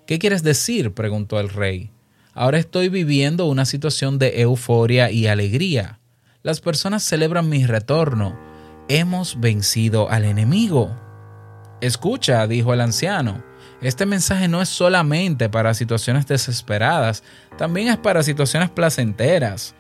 ¿Qué 0.07 0.17
quieres 0.17 0.41
decir? 0.41 0.91
preguntó 0.95 1.39
el 1.39 1.49
rey. 1.49 1.91
Ahora 2.33 2.57
estoy 2.57 2.89
viviendo 2.89 3.45
una 3.45 3.65
situación 3.65 4.17
de 4.17 4.41
euforia 4.41 5.11
y 5.11 5.27
alegría. 5.27 5.99
Las 6.43 6.61
personas 6.61 7.03
celebran 7.03 7.49
mi 7.49 7.65
retorno. 7.65 8.37
Hemos 8.89 9.39
vencido 9.39 10.09
al 10.11 10.25
enemigo. 10.25 10.95
Escucha, 11.81 12.45
dijo 12.47 12.73
el 12.73 12.81
anciano, 12.81 13.43
este 13.81 14.05
mensaje 14.05 14.47
no 14.47 14.61
es 14.61 14.69
solamente 14.69 15.49
para 15.49 15.73
situaciones 15.73 16.27
desesperadas, 16.27 17.23
también 17.57 17.87
es 17.87 17.97
para 17.97 18.23
situaciones 18.23 18.69
placenteras. 18.69 19.73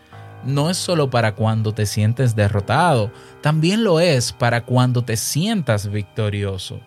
No 0.45 0.69
es 0.69 0.77
solo 0.77 1.09
para 1.09 1.35
cuando 1.35 1.73
te 1.73 1.85
sientes 1.85 2.35
derrotado, 2.35 3.11
también 3.41 3.83
lo 3.83 3.99
es 3.99 4.33
para 4.33 4.65
cuando 4.65 5.03
te 5.03 5.15
sientas 5.15 5.89
victorioso 5.89 6.81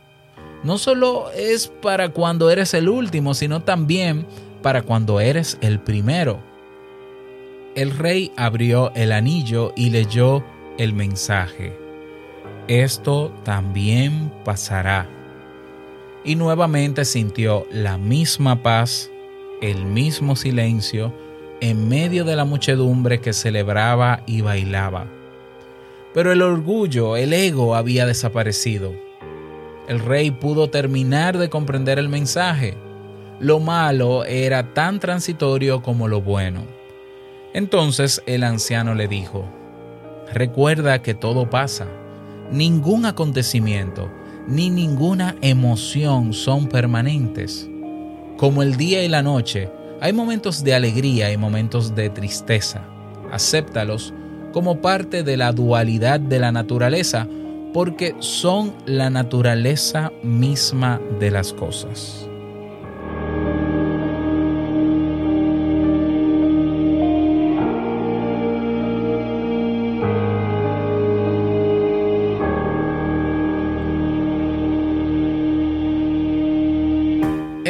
no 0.67 0.79
solo 0.79 1.31
es 1.31 1.69
para 1.69 2.09
cuando 2.09 2.51
eres 2.51 2.75
el 2.75 2.89
último, 2.89 3.35
sino 3.35 3.63
también 3.63 4.27
para 4.63 4.83
cuando 4.83 5.21
eres 5.21 5.59
el 5.61 5.79
primero. 5.79 6.43
El 7.77 7.93
rey 7.97 8.33
abrió 8.37 8.91
el 8.97 9.13
anillo 9.13 9.73
y 9.77 9.91
leyó 9.91 10.43
el 10.79 10.93
mensaje. 10.93 11.79
Esto 12.67 13.33
también 13.45 14.33
pasará. 14.45 15.07
Y 16.25 16.35
nuevamente 16.35 17.05
sintió 17.05 17.69
la 17.71 17.99
misma 17.99 18.65
paz, 18.65 19.13
el 19.63 19.85
mismo 19.85 20.35
silencio, 20.35 21.13
en 21.61 21.89
medio 21.89 22.25
de 22.25 22.35
la 22.35 22.45
muchedumbre 22.45 23.21
que 23.21 23.33
celebraba 23.33 24.25
y 24.27 24.41
bailaba. 24.41 25.07
Pero 26.13 26.33
el 26.33 26.43
orgullo, 26.43 27.17
el 27.17 27.33
ego 27.33 27.77
había 27.77 28.05
desaparecido 28.07 29.07
el 29.89 30.01
rey 30.01 30.33
pudo 30.33 30.69
terminar 30.69 31.39
de 31.39 31.49
comprender 31.49 31.99
el 31.99 32.09
mensaje. 32.09 32.75
Lo 33.39 33.61
malo 33.61 34.25
era 34.25 34.75
tan 34.75 34.99
transitorio 34.99 35.83
como 35.83 36.09
lo 36.09 36.21
bueno. 36.21 36.76
Entonces 37.55 38.23
el 38.27 38.45
anciano 38.45 38.95
le 38.95 39.09
dijo, 39.09 39.45
Recuerda 40.33 41.03
que 41.03 41.15
todo 41.15 41.49
pasa. 41.49 41.87
ningún 42.51 43.07
acontecimiento 43.07 44.11
ni 44.47 44.71
ninguna 44.71 45.35
emoción 45.41 46.33
son 46.33 46.69
permanentes. 46.69 47.69
Como 48.37 48.63
el 48.63 48.77
día 48.77 49.03
y 49.03 49.09
la 49.09 49.23
noche, 49.23 49.69
hay 50.01 50.13
momentos 50.13 50.63
de 50.63 50.75
alegría 50.75 51.33
y 51.33 51.37
momentos 51.37 51.95
de 51.95 52.11
tristeza. 52.11 52.83
Acéptalos 53.33 54.13
como 54.53 54.81
parte 54.81 55.23
de 55.23 55.37
la 55.37 55.53
dualidad 55.53 56.21
de 56.21 56.39
la 56.39 56.53
naturaleza 56.53 57.27
porque 57.73 58.15
son 58.21 58.73
la 58.87 59.11
naturaleza 59.11 60.13
misma 60.23 61.01
de 61.19 61.31
las 61.31 61.53
cosas. 61.53 62.26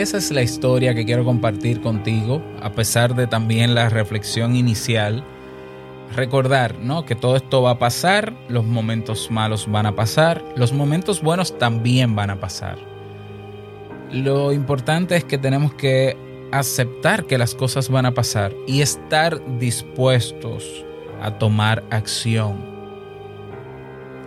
Esa 0.06 0.18
es 0.18 0.30
la 0.30 0.42
historia 0.42 0.94
que 0.94 1.04
quiero 1.04 1.24
compartir 1.24 1.80
contigo, 1.80 2.40
a 2.62 2.70
pesar 2.70 3.16
de 3.16 3.26
también 3.26 3.74
la 3.74 3.88
reflexión 3.88 4.54
inicial. 4.54 5.24
Recordar, 6.14 6.78
¿no? 6.78 7.04
Que 7.04 7.16
todo 7.16 7.34
esto 7.34 7.62
va 7.62 7.72
a 7.72 7.78
pasar, 7.80 8.32
los 8.48 8.64
momentos 8.64 9.32
malos 9.32 9.68
van 9.68 9.84
a 9.84 9.96
pasar, 9.96 10.44
los 10.54 10.72
momentos 10.72 11.22
buenos 11.22 11.58
también 11.58 12.14
van 12.14 12.30
a 12.30 12.38
pasar. 12.38 12.78
Lo 14.12 14.52
importante 14.52 15.16
es 15.16 15.24
que 15.24 15.38
tenemos 15.38 15.74
que 15.74 16.16
aceptar 16.52 17.24
que 17.24 17.36
las 17.36 17.56
cosas 17.56 17.88
van 17.88 18.06
a 18.06 18.14
pasar 18.14 18.54
y 18.68 18.82
estar 18.82 19.42
dispuestos 19.58 20.84
a 21.20 21.36
tomar 21.36 21.82
acción. 21.90 22.64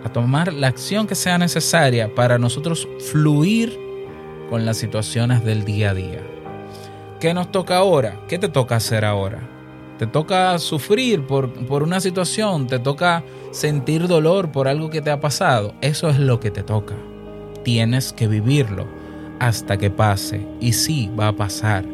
A 0.04 0.12
tomar 0.12 0.52
la 0.52 0.66
acción 0.66 1.06
que 1.06 1.14
sea 1.14 1.38
necesaria 1.38 2.14
para 2.14 2.36
nosotros 2.36 2.86
fluir 3.10 3.89
con 4.50 4.66
las 4.66 4.76
situaciones 4.76 5.44
del 5.44 5.64
día 5.64 5.90
a 5.90 5.94
día. 5.94 6.20
¿Qué 7.20 7.32
nos 7.32 7.52
toca 7.52 7.76
ahora? 7.76 8.20
¿Qué 8.28 8.38
te 8.38 8.48
toca 8.48 8.76
hacer 8.76 9.04
ahora? 9.04 9.48
¿Te 9.98 10.06
toca 10.06 10.58
sufrir 10.58 11.26
por, 11.26 11.52
por 11.66 11.82
una 11.82 12.00
situación? 12.00 12.66
¿Te 12.66 12.78
toca 12.78 13.22
sentir 13.52 14.08
dolor 14.08 14.50
por 14.50 14.66
algo 14.66 14.90
que 14.90 15.00
te 15.00 15.10
ha 15.10 15.20
pasado? 15.20 15.74
Eso 15.80 16.08
es 16.08 16.18
lo 16.18 16.40
que 16.40 16.50
te 16.50 16.62
toca. 16.62 16.94
Tienes 17.62 18.12
que 18.12 18.26
vivirlo 18.26 18.86
hasta 19.38 19.76
que 19.76 19.90
pase. 19.90 20.46
Y 20.60 20.72
sí, 20.72 21.10
va 21.18 21.28
a 21.28 21.36
pasar. 21.36 21.84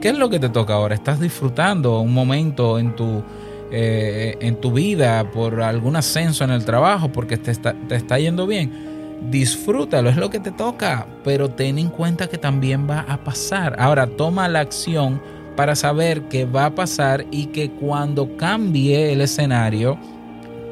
¿Qué 0.00 0.08
es 0.08 0.18
lo 0.18 0.30
que 0.30 0.40
te 0.40 0.48
toca 0.48 0.74
ahora? 0.74 0.94
¿Estás 0.94 1.20
disfrutando 1.20 2.00
un 2.00 2.14
momento 2.14 2.78
en 2.78 2.96
tu, 2.96 3.22
eh, 3.70 4.38
en 4.40 4.60
tu 4.60 4.72
vida 4.72 5.30
por 5.30 5.60
algún 5.60 5.94
ascenso 5.94 6.42
en 6.42 6.50
el 6.50 6.64
trabajo 6.64 7.12
porque 7.12 7.36
te 7.36 7.50
está, 7.50 7.74
te 7.86 7.96
está 7.96 8.18
yendo 8.18 8.46
bien? 8.46 8.89
Disfrútalo, 9.28 10.10
es 10.10 10.16
lo 10.16 10.30
que 10.30 10.40
te 10.40 10.50
toca, 10.50 11.06
pero 11.24 11.50
ten 11.50 11.78
en 11.78 11.88
cuenta 11.88 12.28
que 12.28 12.38
también 12.38 12.88
va 12.88 13.00
a 13.00 13.22
pasar. 13.22 13.76
Ahora 13.78 14.06
toma 14.06 14.48
la 14.48 14.60
acción 14.60 15.20
para 15.56 15.74
saber 15.76 16.22
que 16.22 16.44
va 16.44 16.66
a 16.66 16.74
pasar 16.74 17.26
y 17.30 17.46
que 17.46 17.70
cuando 17.70 18.36
cambie 18.36 19.12
el 19.12 19.20
escenario, 19.20 19.98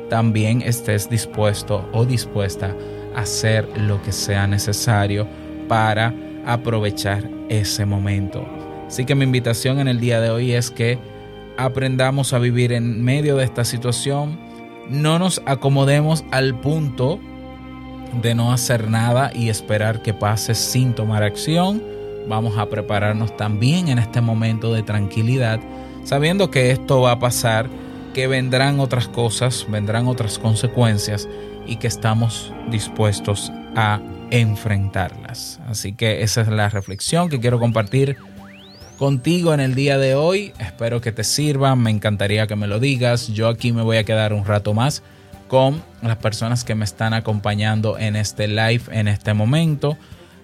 también 0.09 0.63
estés 0.63 1.11
dispuesto 1.11 1.89
o 1.93 2.05
dispuesta 2.05 2.75
a 3.15 3.21
hacer 3.21 3.69
lo 3.77 4.01
que 4.03 4.13
sea 4.13 4.47
necesario 4.47 5.27
para 5.69 6.15
aprovechar 6.47 7.29
ese 7.49 7.85
momento. 7.85 8.47
Así 8.87 9.05
que 9.05 9.15
mi 9.15 9.25
invitación 9.25 9.81
en 9.81 9.89
el 9.89 10.01
día 10.01 10.21
de 10.21 10.31
hoy 10.31 10.53
es 10.53 10.71
que 10.71 10.99
aprendamos 11.59 12.33
a 12.33 12.39
vivir 12.39 12.73
en 12.73 13.05
medio 13.05 13.37
de 13.37 13.45
esta 13.45 13.65
situación, 13.65 14.39
no 14.89 15.19
nos 15.19 15.43
acomodemos 15.45 16.25
al 16.31 16.59
punto 16.59 17.21
de 18.13 18.35
no 18.35 18.53
hacer 18.53 18.89
nada 18.89 19.31
y 19.35 19.49
esperar 19.49 20.03
que 20.03 20.15
pase 20.15 20.55
sin 20.55 20.95
tomar 20.95 21.23
acción. 21.23 21.83
Vamos 22.29 22.59
a 22.59 22.69
prepararnos 22.69 23.37
también 23.37 23.89
en 23.89 23.99
este 23.99 24.21
momento 24.21 24.73
de 24.73 24.83
tranquilidad, 24.83 25.61
sabiendo 26.05 26.51
que 26.51 26.71
esto 26.71 27.01
va 27.01 27.13
a 27.13 27.19
pasar, 27.19 27.69
que 28.15 28.27
vendrán 28.27 28.81
otras 28.81 29.09
cosas, 29.09 29.67
vendrán 29.69 30.07
otras 30.09 30.39
consecuencias 30.39 31.29
y 31.67 31.77
que 31.77 31.87
estamos 31.87 32.53
dispuestos 32.71 33.53
a 33.77 34.01
enfrentarlas. 34.31 35.61
Así 35.67 35.93
que 35.93 36.23
esa 36.23 36.43
es 36.43 36.49
la 36.49 36.69
reflexión 36.69 37.29
que 37.29 37.41
quiero 37.41 37.59
compartir 37.59 38.17
contigo 38.99 39.55
en 39.55 39.61
el 39.61 39.75
día 39.75 39.97
de 39.97 40.15
hoy. 40.15 40.53
Espero 40.59 41.01
que 41.01 41.13
te 41.13 41.25
sirva, 41.25 41.77
me 41.77 41.91
encantaría 41.91 42.47
que 42.47 42.57
me 42.57 42.67
lo 42.67 42.81
digas. 42.81 43.29
Yo 43.29 43.49
aquí 43.49 43.73
me 43.73 43.83
voy 43.83 43.97
a 43.97 44.05
quedar 44.05 44.33
un 44.33 44.45
rato 44.45 44.75
más 44.75 45.03
con 45.49 45.83
las 46.03 46.17
personas 46.19 46.63
que 46.63 46.75
me 46.75 46.85
están 46.85 47.15
acompañando 47.15 47.99
en 47.99 48.15
este 48.15 48.47
live 48.47 48.83
en 48.91 49.09
este 49.09 49.35
momento. 49.35 49.97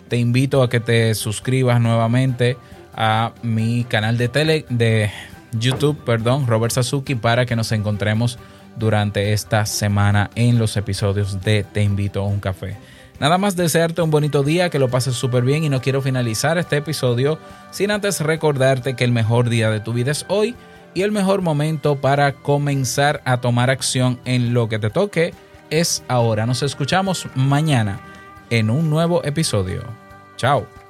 Te 0.09 0.17
invito 0.17 0.63
a 0.63 0.69
que 0.69 0.81
te 0.81 1.15
suscribas 1.15 1.81
nuevamente 1.81 2.57
a 2.95 3.33
mi 3.43 3.85
canal 3.85 4.19
de 4.19 4.29
tele 4.29 4.67
de 4.69 5.11
YouTube, 5.53 6.03
perdón, 6.05 6.47
Robert 6.47 6.73
Sasuki 6.73 7.15
para 7.15 7.47
que 7.47 7.57
nos 7.57 7.71
encontremos 7.73 8.39
durante 8.77 9.33
esta 9.33 9.67
semana 9.67 10.31
en 10.35 10.59
los 10.59 10.77
episodios 10.77 11.41
de 11.43 11.65
Te 11.65 11.83
invito 11.83 12.21
a 12.21 12.27
un 12.27 12.41
café. 12.41 12.77
Nada 13.21 13.39
más 13.39 13.55
desearte 13.55 14.03
un 14.03 14.11
bonito 14.11 14.43
día, 14.43 14.71
que 14.71 14.81
lo 14.81 14.89
pases 14.89 15.15
súper 15.15 15.45
bien 15.45 15.63
y 15.63 15.69
no 15.69 15.81
quiero 15.81 16.03
finalizar 16.03 16.59
este 16.59 16.79
episodio 16.79 17.39
sin 17.71 17.93
antes 17.93 18.21
recordarte 18.21 18.95
que 18.95 19.05
el 19.05 19.13
mejor 19.13 19.49
día 19.49 19.71
de 19.71 19.79
tu 19.79 19.93
vida 19.93 20.11
es 20.11 20.27
hoy 20.29 20.57
y 20.95 21.03
el 21.03 21.13
mejor 21.13 21.43
momento 21.43 21.97
para 21.97 22.35
comenzar 22.35 23.21
a 23.25 23.41
tomar 23.41 23.71
acción 23.71 24.21
en 24.25 24.55
lo 24.55 24.69
que 24.69 24.79
te 24.79 24.91
toque 24.91 25.35
es 25.71 26.05
ahora. 26.09 26.47
Nos 26.47 26.63
escuchamos 26.63 27.27
mañana 27.35 28.01
en 28.51 28.71
un 28.71 28.91
nuevo 28.91 29.25
episodio. 29.25 29.83
Chao. 30.37 30.84